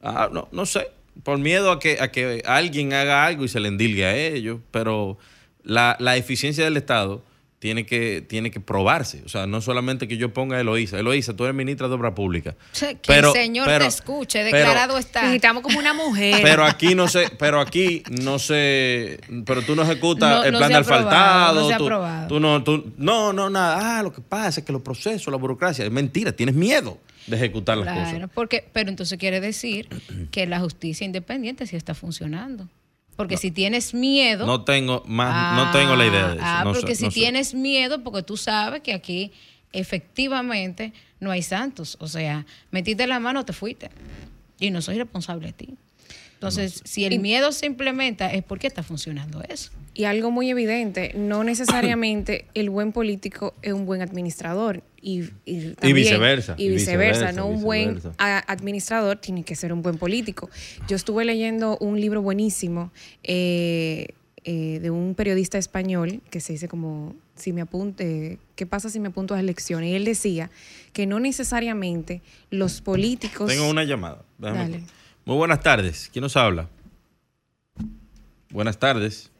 [0.00, 0.92] Ah, no, no sé.
[1.24, 4.60] Por miedo a que, a que alguien haga algo y se le endilgue a ellos.
[4.70, 5.18] Pero
[5.64, 7.20] la, la eficiencia del Estado
[7.60, 9.22] tiene que, tiene que probarse.
[9.26, 10.98] O sea, no solamente que yo ponga a Eloísa.
[10.98, 12.56] Eloísa, tú eres ministra de Obra Pública.
[12.78, 15.20] Que Pero- el Señor pero- te escuche, pero- declarado está.
[15.22, 16.40] Necesitamos como una mujer.
[16.42, 20.58] Pero aquí no sé, pero aquí no sé, pero tú no ejecutas No- el no
[20.58, 21.70] plan se de asfaltado.
[21.70, 23.98] no tú, no, tú, no, no, nada.
[23.98, 26.96] Ah, lo que pasa es que los procesos, la burocracia, es mentira, tienes miedo
[27.26, 28.30] de ejecutar las Claro, cosas.
[28.34, 29.86] porque, pero entonces quiere decir
[30.30, 32.68] que la justicia independiente sí está funcionando.
[33.20, 34.46] Porque si tienes miedo.
[34.46, 36.42] No tengo más, no tengo la idea de eso.
[36.42, 37.20] Ah, no porque sé, si no sé.
[37.20, 39.30] tienes miedo, porque tú sabes que aquí
[39.74, 41.98] efectivamente no hay santos.
[42.00, 43.90] O sea, metiste la mano, te fuiste.
[44.58, 45.76] Y no soy responsable de ti.
[46.40, 49.70] Entonces, si el miedo se implementa, es porque está funcionando eso.
[49.92, 54.82] Y algo muy evidente, no necesariamente el buen político es un buen administrador.
[55.02, 58.38] Y, y, también- viceversa, Y viceversa, viceversa, no un buen viceversa.
[58.48, 60.48] administrador tiene que ser un buen político.
[60.88, 62.90] Yo estuve leyendo un libro buenísimo
[63.22, 64.08] eh,
[64.44, 68.98] eh, de un periodista español que se dice como, si me apunte, ¿qué pasa si
[68.98, 69.90] me apunto a las elecciones?
[69.90, 70.50] Y él decía
[70.94, 73.48] que no necesariamente los políticos...
[73.50, 74.22] Tengo una llamada.
[74.38, 74.82] Déjame- Dale.
[75.24, 76.08] Muy buenas tardes.
[76.12, 76.68] ¿Quién nos habla?
[78.50, 79.30] Buenas tardes.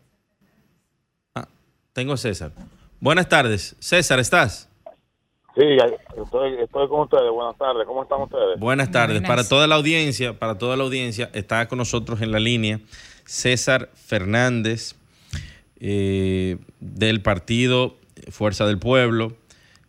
[1.34, 1.48] Ah,
[1.92, 2.52] tengo a César.
[3.00, 3.74] Buenas tardes.
[3.80, 4.68] César, ¿estás?
[5.54, 5.62] Sí,
[6.22, 7.30] estoy, estoy con ustedes.
[7.32, 7.86] Buenas tardes.
[7.86, 8.58] ¿Cómo están ustedes?
[8.60, 9.20] Buenas tardes.
[9.20, 9.28] Buenas.
[9.28, 12.78] Para toda la audiencia, para toda la audiencia, está con nosotros en la línea
[13.24, 14.94] César Fernández
[15.80, 17.96] eh, del partido
[18.30, 19.32] Fuerza del Pueblo.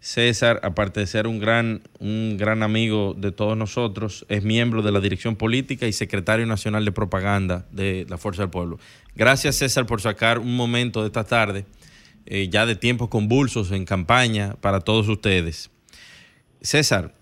[0.02, 4.92] César, aparte de ser un gran, un gran amigo de todos nosotros, es miembro de
[4.92, 8.80] la dirección política y secretario nacional de propaganda de la Fuerza del Pueblo.
[9.16, 11.68] Gracias, César, por sacar un momento de esta tarde,
[12.26, 15.70] eh, ya de tiempos convulsos en campaña para todos ustedes.
[16.62, 17.14] César.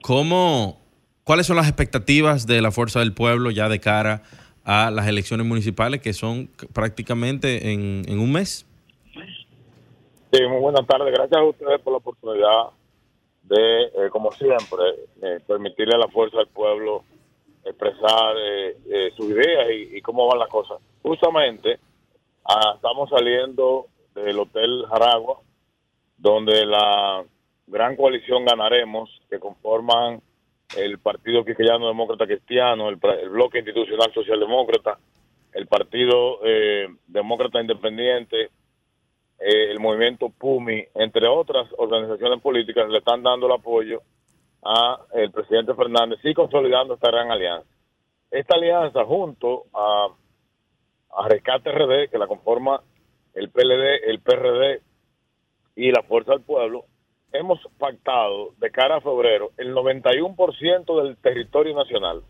[0.00, 0.80] ¿Cómo,
[1.24, 4.22] ¿Cuáles son las expectativas de la Fuerza del Pueblo ya de cara
[4.64, 8.64] a las elecciones municipales que son prácticamente en, en un mes?
[10.32, 11.12] Sí, muy buenas tardes.
[11.12, 12.70] Gracias a ustedes por la oportunidad
[13.42, 14.84] de, eh, como siempre,
[15.22, 17.02] eh, permitirle a la fuerza del pueblo
[17.64, 20.80] expresar eh, eh, sus ideas y, cómo van las cosas.
[21.02, 21.80] Justamente,
[22.44, 25.40] ah, estamos saliendo del Hotel Jaragua,
[26.16, 27.24] donde la
[27.66, 30.22] gran coalición Ganaremos, que conforman
[30.76, 34.96] el Partido Quiqueyano Demócrata Cristiano, el, Bloque Institucional Socialdemócrata,
[35.54, 36.38] el Partido
[37.08, 38.50] Demócrata Independiente,
[39.40, 44.02] eh, el movimiento PUMI, entre otras organizaciones políticas, le están dando el apoyo
[44.62, 47.68] a el presidente Fernández y consolidando esta gran alianza.
[48.30, 50.08] Esta alianza junto a,
[51.16, 52.82] a Rescate RD, que la conforma
[53.34, 54.82] el PLD, el PRD
[55.76, 56.84] y la Fuerza del Pueblo,
[57.32, 62.22] hemos pactado de cara a febrero el 91% del territorio nacional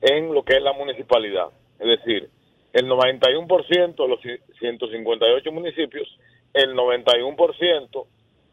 [0.00, 1.48] en lo que es la municipalidad.
[1.78, 2.30] Es decir,
[2.72, 4.20] el 91% de los
[4.58, 6.18] 158 municipios,
[6.54, 8.06] el 91%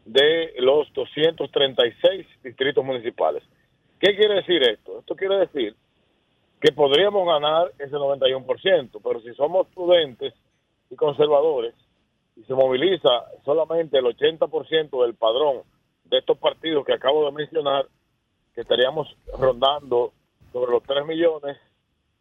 [0.04, 3.42] de los 236 distritos municipales.
[3.98, 4.98] ¿Qué quiere decir esto?
[4.98, 5.76] Esto quiere decir
[6.60, 10.34] que podríamos ganar ese 91%, pero si somos prudentes
[10.90, 11.74] y conservadores
[12.36, 13.08] y se moviliza
[13.44, 15.62] solamente el 80% del padrón
[16.04, 17.86] de estos partidos que acabo de mencionar,
[18.54, 20.12] que estaríamos rondando
[20.52, 21.56] sobre los 3 millones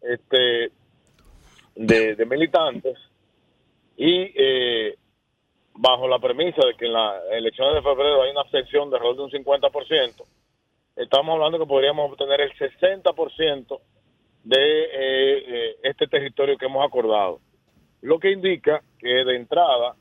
[0.01, 0.71] este,
[1.75, 2.97] de, militantes
[3.97, 4.95] y eh,
[5.81, 9.29] bajo la premisa de que en las elecciones de febrero hay una abstención de alrededor
[9.31, 10.25] de un 50%,
[10.97, 13.79] estamos hablando que podríamos obtener el 60%
[14.43, 17.39] de eh, eh, este territorio que hemos acordado.
[18.01, 19.95] Lo que indica que de entrada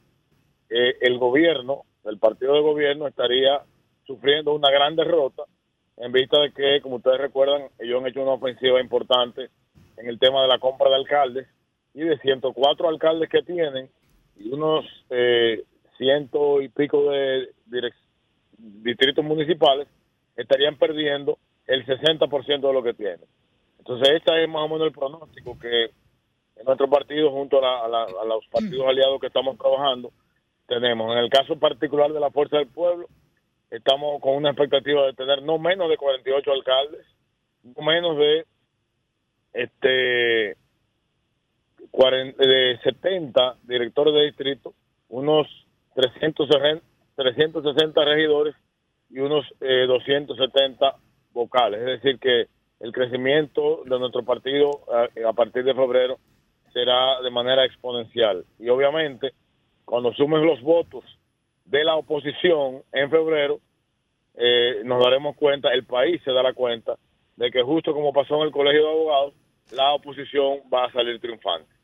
[0.69, 3.63] eh, el gobierno, el partido de gobierno estaría
[4.05, 5.45] sufriendo una gran derrota
[5.97, 9.49] en vista de que, como ustedes recuerdan, ellos han hecho una ofensiva importante
[9.97, 11.47] en el tema de la compra de alcaldes
[11.95, 13.89] y de 104 alcaldes que tienen
[14.39, 15.63] y unos eh,
[15.97, 17.49] ciento y pico de
[18.59, 19.89] distritos municipales
[20.37, 23.19] estarían perdiendo el 60% de lo que tiene.
[23.79, 27.85] Entonces, este es más o menos el pronóstico que en nuestro partido, junto a, la-
[27.85, 30.11] a la- a los partidos aliados que estamos trabajando,
[30.67, 31.13] tenemos.
[31.13, 33.07] En el caso particular de la Fuerza del Pueblo,
[33.71, 37.07] estamos con una expectativa de tener no menos de 48 alcaldes,
[37.63, 38.45] no menos de
[39.53, 40.57] este
[41.91, 44.75] 40 de 70 directores de distrito,
[45.09, 45.47] unos
[45.95, 46.85] 360,
[47.17, 48.55] 360 regidores
[49.11, 50.97] y unos eh, 270
[51.33, 51.81] vocales.
[51.81, 52.47] Es decir, que
[52.81, 54.83] el crecimiento de nuestro partido
[55.17, 56.19] eh, a partir de febrero
[56.73, 58.45] será de manera exponencial.
[58.59, 59.33] Y obviamente,
[59.85, 61.05] cuando sumen los votos
[61.65, 63.59] de la oposición en febrero,
[64.35, 66.97] eh, nos daremos cuenta, el país se dará cuenta
[67.37, 69.35] de que justo como pasó en el Colegio de Abogados,
[69.73, 71.78] la oposición va a salir triunfante.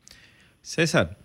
[0.65, 1.15] César,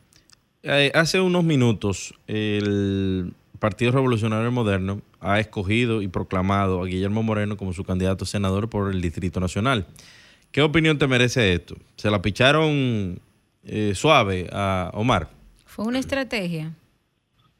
[0.63, 7.57] eh, hace unos minutos el Partido Revolucionario Moderno ha escogido y proclamado a Guillermo Moreno
[7.57, 9.87] como su candidato a senador por el Distrito Nacional.
[10.53, 11.77] ¿Qué opinión te merece esto?
[11.97, 13.19] ¿Se la picharon
[13.65, 15.29] eh, suave a Omar?
[15.65, 16.75] Fue una estrategia.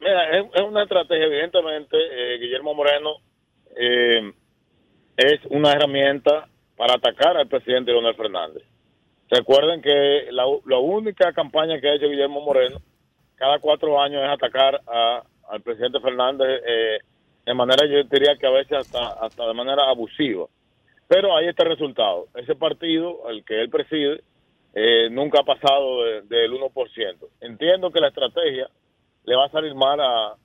[0.01, 3.11] Mira, es, es una estrategia, evidentemente, eh, Guillermo Moreno
[3.75, 4.31] eh,
[5.17, 8.70] es una herramienta para atacar al presidente Leonel Fernández.
[9.31, 12.79] Recuerden que la, la única campaña que ha hecho Guillermo Moreno
[13.37, 16.99] cada cuatro años es atacar a- al presidente Fernández eh,
[17.47, 20.47] de manera, yo diría que a veces hasta, hasta de manera abusiva.
[21.09, 22.27] Pero ahí está el resultado.
[22.35, 24.23] Ese partido, el que él preside,
[24.75, 27.29] eh, nunca ha pasado de- del 1%.
[27.41, 28.69] Entiendo que la estrategia
[29.25, 30.37] le va a salir mal a,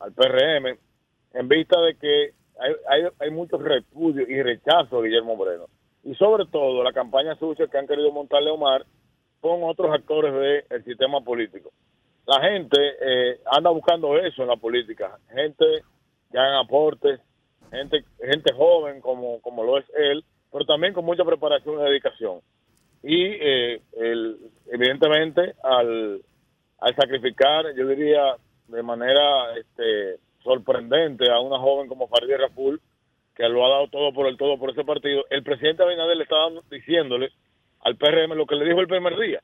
[0.00, 0.78] al PRM
[1.34, 5.66] en vista de que hay, hay, hay mucho repudio y rechazo a Guillermo Moreno.
[6.06, 8.86] Y sobre todo la campaña sucia que han querido montarle Omar
[9.40, 10.32] con otros actores
[10.68, 11.70] del sistema político.
[12.26, 15.64] La gente eh, anda buscando eso en la política, gente
[16.30, 17.20] que hagan aportes,
[17.70, 22.40] gente gente joven como, como lo es él, pero también con mucha preparación y dedicación.
[23.02, 24.38] Y eh, el-
[24.72, 26.20] evidentemente al,
[26.80, 28.36] al sacrificar, yo diría
[28.68, 32.80] de manera este, sorprendente a una joven como Farideh Raful,
[33.36, 36.22] que lo ha dado todo por el todo por ese partido, el presidente Abinader le
[36.24, 37.30] está dando- diciéndole
[37.80, 39.40] al PRM lo que le dijo el primer día.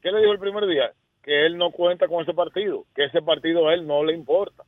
[0.00, 0.92] ¿Qué le dijo el primer día?
[1.22, 4.62] Que él no cuenta con ese partido, que ese partido a él no le importa.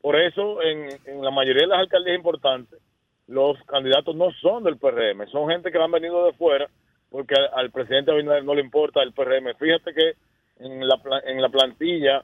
[0.00, 2.80] Por eso, en, en la mayoría de las alcaldías importantes,
[3.26, 6.68] los candidatos no son del PRM, son gente que han venido de fuera,
[7.10, 9.54] porque al, al presidente Abinader no le importa el PRM.
[9.58, 10.12] Fíjate que
[10.58, 12.22] en la, en la plantilla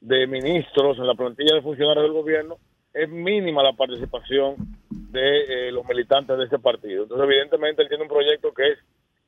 [0.00, 2.56] de ministros, en la plantilla de funcionarios del gobierno,
[2.94, 4.54] es mínima la participación
[4.88, 7.02] de eh, los militantes de ese partido.
[7.02, 8.78] Entonces, evidentemente, él tiene un proyecto que es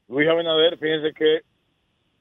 [0.09, 1.43] Luis Abinader, fíjense que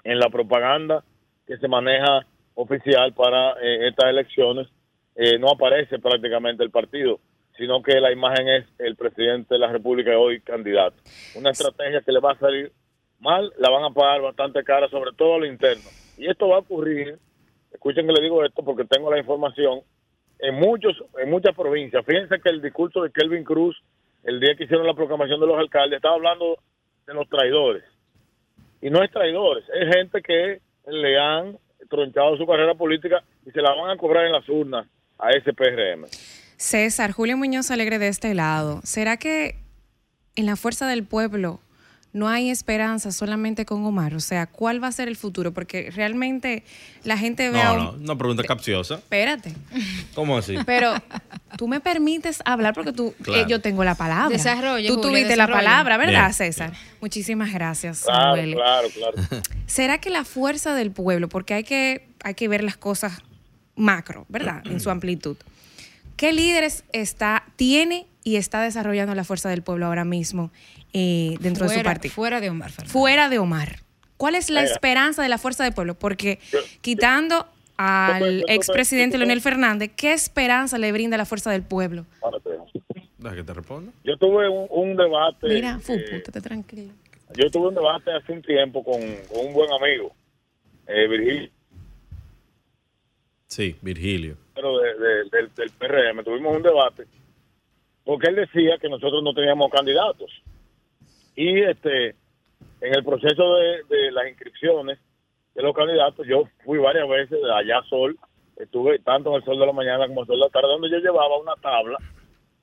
[0.04, 1.04] en la propaganda
[1.46, 2.26] que se maneja
[2.56, 4.68] oficial para eh, estas elecciones
[5.16, 7.20] eh, no aparece prácticamente el partido,
[7.58, 10.96] sino que la imagen es el presidente de la República hoy candidato.
[11.36, 12.72] Una estrategia que le va a salir
[13.20, 15.90] mal, la van a pagar bastante cara, sobre todo a lo interno.
[16.18, 17.18] Y esto va a ocurrir,
[17.72, 19.82] escuchen que le digo esto porque tengo la información,
[20.40, 22.06] en muchos en muchas provincias.
[22.06, 23.76] Fíjense que el discurso de Kelvin Cruz,
[24.24, 26.58] el día que hicieron la proclamación de los alcaldes, estaba hablando
[27.08, 27.84] de los traidores.
[28.82, 31.58] Y no es traidores, es gente que le han
[31.90, 35.54] tronchado su carrera política y se la van a cobrar en las urnas a ese
[35.54, 36.06] PRM.
[36.58, 38.82] César, Julio Muñoz Alegre de este lado.
[38.84, 39.56] ¿Será que
[40.36, 41.60] en la fuerza del pueblo
[42.16, 44.16] no hay esperanza solamente con Omar?
[44.16, 45.54] O sea, ¿cuál va a ser el futuro?
[45.54, 46.64] Porque realmente
[47.04, 48.96] la gente ve a No, un- no, una pregunta capciosa.
[48.96, 49.54] Espérate.
[50.16, 50.56] ¿Cómo así?
[50.66, 50.94] Pero
[51.58, 53.42] tú me permites hablar porque tú, Claro.
[53.42, 54.30] eh, yo tengo la palabra.
[54.36, 56.72] Desarrolle, Tú tuviste la palabra, ¿verdad, Bien, César?
[57.02, 58.54] Muchísimas gracias, Claro, Samuel.
[58.56, 59.16] claro, claro.
[59.68, 63.22] ¿Será que la fuerza del pueblo, porque hay que, hay que ver las cosas
[63.76, 64.64] macro, ¿verdad?
[64.68, 65.36] En su amplitud.
[66.16, 70.50] ¿Qué líderes está, tiene y está desarrollando la fuerza del pueblo ahora mismo
[70.98, 72.14] eh, dentro de su partido?
[72.14, 72.92] fuera de Omar Fernández.
[72.94, 73.80] Fuera de Omar.
[74.18, 74.74] ¿Cuál es la Mira.
[74.74, 75.94] esperanza de la fuerza del pueblo?
[75.96, 76.40] Porque
[76.82, 77.46] quitando
[77.78, 82.06] al expresidente Leonel Fernández, ¿qué esperanza le brinda la fuerza del pueblo?
[83.34, 83.92] Que te responda.
[84.04, 85.48] Yo tuve un, un debate.
[85.50, 86.94] Mira, fu, eh, tranquilo.
[87.36, 90.14] yo tuve un debate hace un tiempo con, con un buen amigo,
[90.88, 91.50] eh, Virgilio,
[93.48, 94.38] Sí, Virgilio.
[94.54, 96.24] pero de- de- del, del PRM.
[96.24, 97.06] Tuvimos un debate
[98.04, 100.30] porque él decía que nosotros no teníamos candidatos.
[101.36, 102.16] Y este
[102.82, 105.00] en el proceso de, de las inscripciones
[105.54, 108.18] de los candidatos, yo fui varias veces allá Sol,
[108.58, 110.68] estuve tanto en el Sol de la Mañana como en el Sol de la Tarde,
[110.68, 111.98] donde yo llevaba una tabla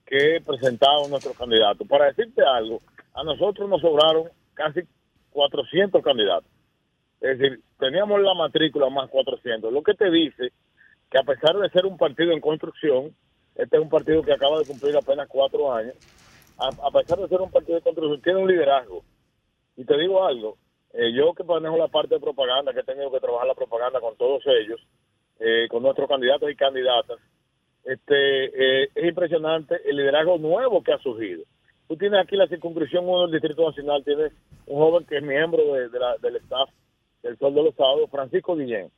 [0.06, 1.86] que presentaba nuestros candidatos.
[1.88, 2.80] Para decirte algo,
[3.14, 4.82] a nosotros nos sobraron casi
[5.30, 6.50] 400 candidatos.
[7.20, 10.52] Es decir, teníamos la matrícula más 400, lo que te dice
[11.10, 13.14] que a pesar de ser un partido en construcción,
[13.54, 15.94] este es un partido que acaba de cumplir apenas cuatro años,
[16.62, 19.02] a, a pesar de ser un partido de construcción, tiene un liderazgo.
[19.76, 20.56] Y te digo algo,
[20.92, 24.00] eh, yo que manejo la parte de propaganda, que he tenido que trabajar la propaganda
[24.00, 24.80] con todos ellos,
[25.40, 27.18] eh, con nuestros candidatos y candidatas,
[27.84, 31.42] este, eh, es impresionante el liderazgo nuevo que ha surgido.
[31.88, 34.32] Tú tienes aquí la circunscripción 1 del Distrito Nacional, tienes
[34.66, 36.70] un joven que es miembro de, de la- del staff
[37.22, 38.90] del Sol de los Sábados, Francisco Guillén.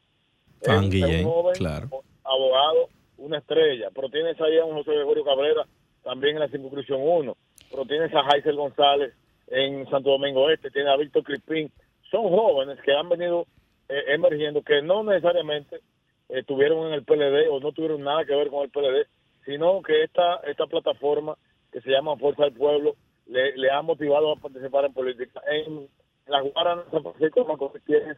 [0.65, 1.89] Juan es Guillén, un joven claro.
[2.25, 2.89] abogado,
[3.19, 5.67] una estrella, pero tienes ahí a un José Gregorio Cabrera
[6.03, 7.37] también en la circunscripción 1,
[7.75, 9.13] pero tienes a Jaisel González
[9.49, 11.73] en Santo Domingo Este, tienes a Víctor Crispín,
[12.09, 13.47] son jóvenes que han venido
[13.89, 15.81] eh, emergiendo, que no necesariamente
[16.29, 19.09] eh, tuvieron en el PLD o no tuvieron nada que ver con el PLD,
[19.45, 21.37] sino que esta, esta plataforma
[21.73, 22.95] que se llama Fuerza del Pueblo
[23.27, 25.41] le, ha motivado a participar en política.
[25.51, 25.89] En
[26.29, 28.17] la Guarana, San Francisco Macorís, tienes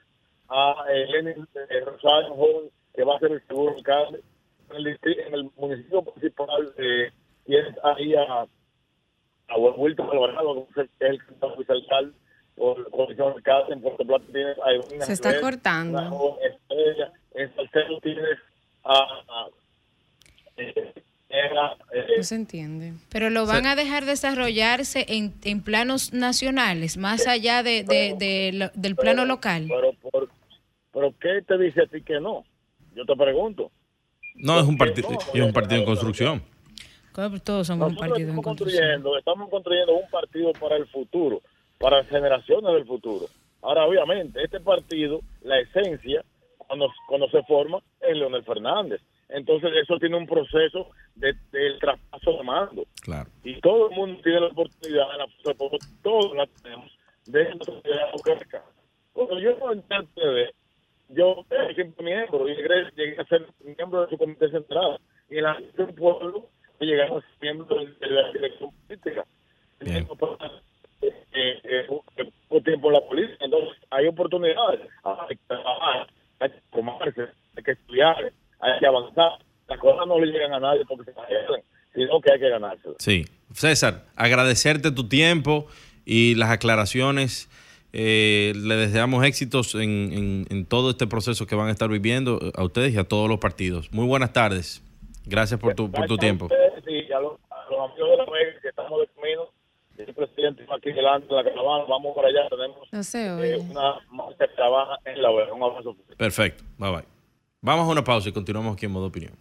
[0.49, 4.21] a eh, eh, Rosario, joven que va a ser el segundo alcalde.
[4.71, 7.11] En el, en el municipio principal eh,
[7.47, 8.47] tienes ahí a,
[9.49, 12.13] a Wilton Alvarado, que es el- el candidato vicealcalde
[12.57, 13.75] por coalición alcalde.
[13.75, 15.99] En Puerto Plata tienes a Evelina Se está Rivera, cortando.
[15.99, 17.13] una joven estrella.
[17.35, 18.39] En Salcedo tienes
[18.85, 18.93] a...
[18.95, 19.47] a
[20.57, 20.93] eh,
[21.29, 22.93] era, eh, No se entiende.
[23.11, 28.53] Pero lo van a dejar desarrollarse en, en planos nacionales, más allá de, de- de
[28.55, 29.67] lo- del plano pero- local.
[29.69, 30.31] Pero, por-
[30.93, 32.45] pero ¿qué te dice a ti que no?
[32.95, 33.71] Yo te pregunto.
[34.37, 35.41] No, es un, ¿Por qué partido no?
[35.41, 36.43] es un partido en construcción.
[37.17, 38.83] Claro, Todos somos un Nosotros partido en estamos construcción.
[38.83, 41.41] construyendo, estamos construyendo un partido para el futuro,
[41.79, 43.25] para las generaciones del futuro.
[43.63, 46.23] Ahora, obviamente, este partido, la esencia,
[46.59, 49.01] cuando, cuando se forma, es Leonel Fernández.
[49.31, 52.85] Entonces, eso tiene un proceso de, del traspaso de mando.
[53.01, 53.31] Claro.
[53.43, 55.27] Y todo el mundo tiene la oportunidad, la,
[56.03, 56.93] todos la tenemos,
[57.25, 57.49] de
[58.23, 58.63] crezca.
[59.15, 60.55] Cuando yo entré al PLD,
[61.09, 65.01] yo era siempre miembro y llegué, llegué a ser miembro de su comité central.
[65.31, 66.51] Y en la del pueblo
[66.85, 69.25] llegamos a ser miembro de, la dirección política.
[69.81, 70.07] Bien.
[71.03, 71.87] Eh, eh,
[72.49, 73.45] poco tiempo la política.
[73.45, 74.81] Entonces, hay oportunidades.
[75.05, 76.07] Hay que trabajar,
[76.41, 77.23] hay que formarse,
[77.57, 79.33] hay que estudiar, hay que avanzar.
[79.69, 81.63] Las cosas no le llegan a nadie porque se pierden,
[81.95, 82.97] sino que hay que ganárselas.
[82.99, 83.25] Sí.
[83.53, 85.67] César, agradecerte tu tiempo
[86.05, 87.49] y las aclaraciones.
[87.93, 89.81] Eh, le deseamos éxitos en,
[90.13, 93.29] en- en todo este proceso que van a estar viviendo a ustedes y a todos
[93.29, 93.91] los partidos.
[93.93, 94.83] Muy buenas tardes.
[95.25, 96.49] Gracias por tu, por tu tiempo.
[96.87, 99.43] Y a los, a los amigos de la Vega que estamos de camino,
[99.99, 103.99] el presidente aquí delante de la caravana, vamos para allá, tenemos No se eh, una
[104.11, 105.53] marcha que trabaja en la Vega.
[105.53, 105.97] Un abrazo.
[106.17, 106.65] Perfecto.
[106.79, 107.05] Bye bye.
[107.63, 109.33] Vamos a una pausa y continuamos aquí en modo opinión.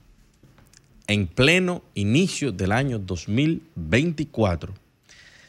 [1.07, 4.75] en pleno inicio del año 2024,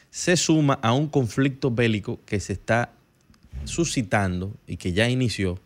[0.09, 2.91] se suma a un conflicto bélico que se está
[3.65, 5.59] suscitando y que ya inició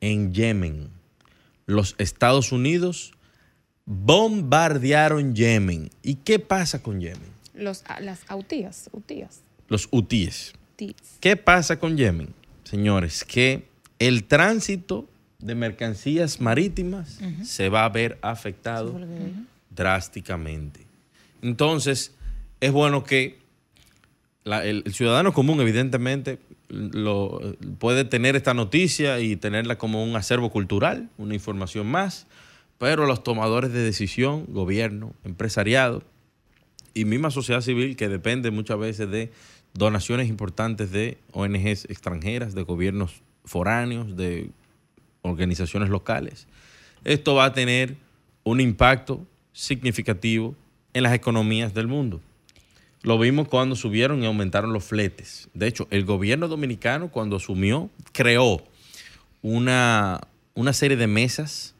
[0.00, 0.88] en Yemen.
[1.66, 3.12] Los Estados Unidos
[3.84, 5.90] bombardearon Yemen.
[6.02, 7.30] ¿Y qué pasa con Yemen?
[7.54, 8.88] Los, ah, las autías.
[9.68, 10.52] Los hutíes.
[11.20, 12.34] ¿Qué pasa con Yemen?
[12.64, 13.68] Señores, que
[13.98, 15.08] el tránsito
[15.38, 18.98] de mercancías marítimas se va a ver afectado
[19.70, 20.86] drásticamente.
[21.42, 22.14] Entonces,
[22.60, 23.38] es bueno que
[24.58, 26.38] el, el ciudadano común, evidentemente,
[26.68, 27.40] lo,
[27.78, 32.26] puede tener esta noticia y tenerla como un acervo cultural, una información más,
[32.78, 36.02] pero los tomadores de decisión, gobierno, empresariado
[36.94, 39.30] y misma sociedad civil, que depende muchas veces de
[39.74, 44.50] donaciones importantes de ONGs extranjeras, de gobiernos foráneos, de
[45.22, 46.46] organizaciones locales.
[47.04, 47.96] Esto va a tener
[48.44, 50.54] un impacto significativo
[50.94, 52.20] en las economías del mundo.
[53.02, 55.48] Lo vimos cuando subieron y aumentaron los fletes.
[55.54, 58.62] De hecho, el gobierno dominicano cuando asumió creó
[59.42, 60.20] una,
[60.54, 61.74] una serie de mesas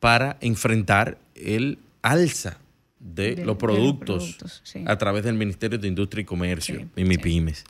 [0.00, 2.58] para enfrentar el alza
[3.00, 4.84] de, De- los de los productos, sí.
[4.86, 7.18] a través del Ministerio de Industria y Comercio, Sí, y sí.
[7.18, 7.64] pymes.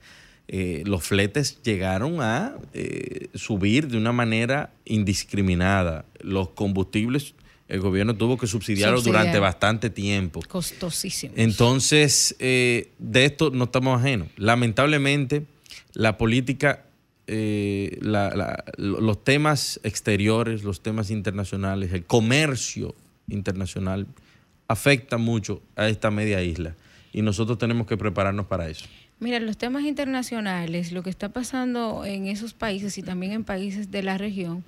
[0.48, 6.04] Eh, los fletes llegaron a eh, subir de una manera indiscriminada.
[6.20, 7.34] Los combustibles,
[7.72, 9.22] el gobierno tuvo que subsidiarlos Subsidiar.
[9.22, 10.40] durante bastante tiempo.
[10.48, 11.32] Costosísimo.
[11.36, 14.28] Entonces, eh, de esto no estamos ajenos.
[14.36, 15.44] Lamentablemente,
[15.94, 16.84] la política,
[17.26, 22.94] eh, la- la- lo- los temas exteriores, los temas internacionales, el comercio
[23.28, 24.06] internacional
[24.68, 26.74] afecta mucho a esta media isla
[27.12, 28.84] y nosotros tenemos que prepararnos para eso.
[29.22, 33.92] Mira, los temas internacionales, lo que está pasando en esos países y también en países
[33.92, 34.64] de la región,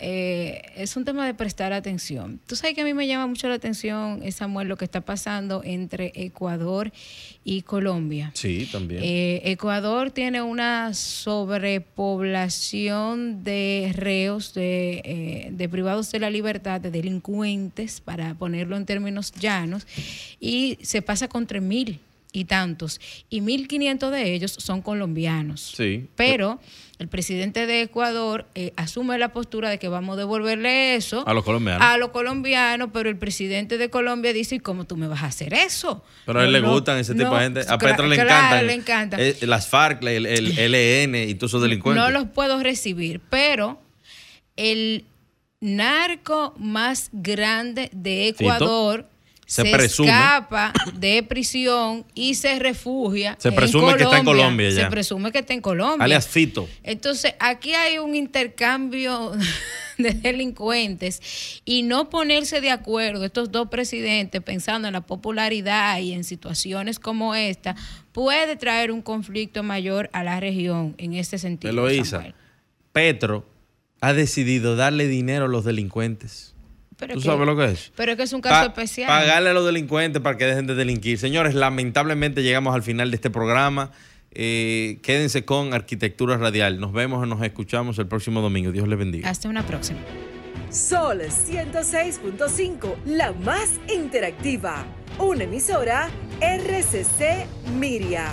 [0.00, 2.40] eh, es un tema de prestar atención.
[2.46, 5.60] Tú sabes que a mí me llama mucho la atención, Samuel, lo que está pasando
[5.62, 6.90] entre Ecuador
[7.44, 8.30] y Colombia.
[8.32, 9.02] Sí, también.
[9.04, 16.90] Eh, Ecuador tiene una sobrepoblación de reos, de, eh, de privados de la libertad, de
[16.90, 19.86] delincuentes, para ponerlo en términos llanos,
[20.40, 22.00] y se pasa con tres mil
[22.38, 25.72] y tantos, y 1.500 de ellos son colombianos.
[25.76, 26.08] sí.
[26.16, 26.60] Pero
[26.98, 31.32] el presidente de Ecuador eh, asume la postura de que vamos a devolverle eso A
[31.32, 31.80] los colombianos.
[31.86, 35.26] a los colombianos, pero el presidente de Colombia dice, ¿y cómo tú me vas a
[35.26, 36.02] hacer eso?
[36.26, 37.60] Pero a él No, le gustan ese tipo de gente.
[37.68, 38.66] A Petro le claro, encantan.
[38.66, 39.16] le encanta.
[39.20, 40.54] eh, las FARC, el, el
[41.12, 42.02] LN y todos esos delincuentes.
[42.04, 43.80] No los puedo recibir, pero
[44.56, 45.04] el
[45.60, 49.08] narco más grande de Ecuador
[49.48, 50.10] Se se, presume.
[50.10, 53.34] escapa de prisión y se refugia.
[53.38, 54.84] Se en presume que está en Colombia ya.
[54.84, 56.04] Se presume que está en Colombia.
[56.04, 56.68] Alias Fito.
[56.82, 59.32] Entonces, aquí hay un intercambio
[59.96, 66.12] de delincuentes y no ponerse de acuerdo estos dos presidentes pensando en la popularidad y
[66.12, 67.74] en situaciones como esta
[68.12, 71.72] puede traer un conflicto mayor a la región en este sentido.
[71.72, 72.34] Eloísa.
[72.92, 73.46] Petro
[74.02, 76.54] ha decidido darle dinero a los delincuentes.
[76.98, 77.92] Pero ¿Tú que- sabes lo que es?
[77.96, 79.06] Pero es que es un caso Pa- especial.
[79.08, 81.16] Pagarle a los delincuentes para que dejen de delinquir.
[81.18, 83.92] Señores, lamentablemente llegamos al final de este programa.
[84.32, 86.80] Eh, quédense con Arquitectura Radial.
[86.80, 88.72] Nos vemos y nos escuchamos el próximo domingo.
[88.72, 89.30] Dios les bendiga.
[89.30, 90.00] Hasta una próxima.
[90.70, 94.84] Sol 106.5, la más interactiva.
[95.18, 97.46] Una emisora RCC
[97.78, 98.26] Miria.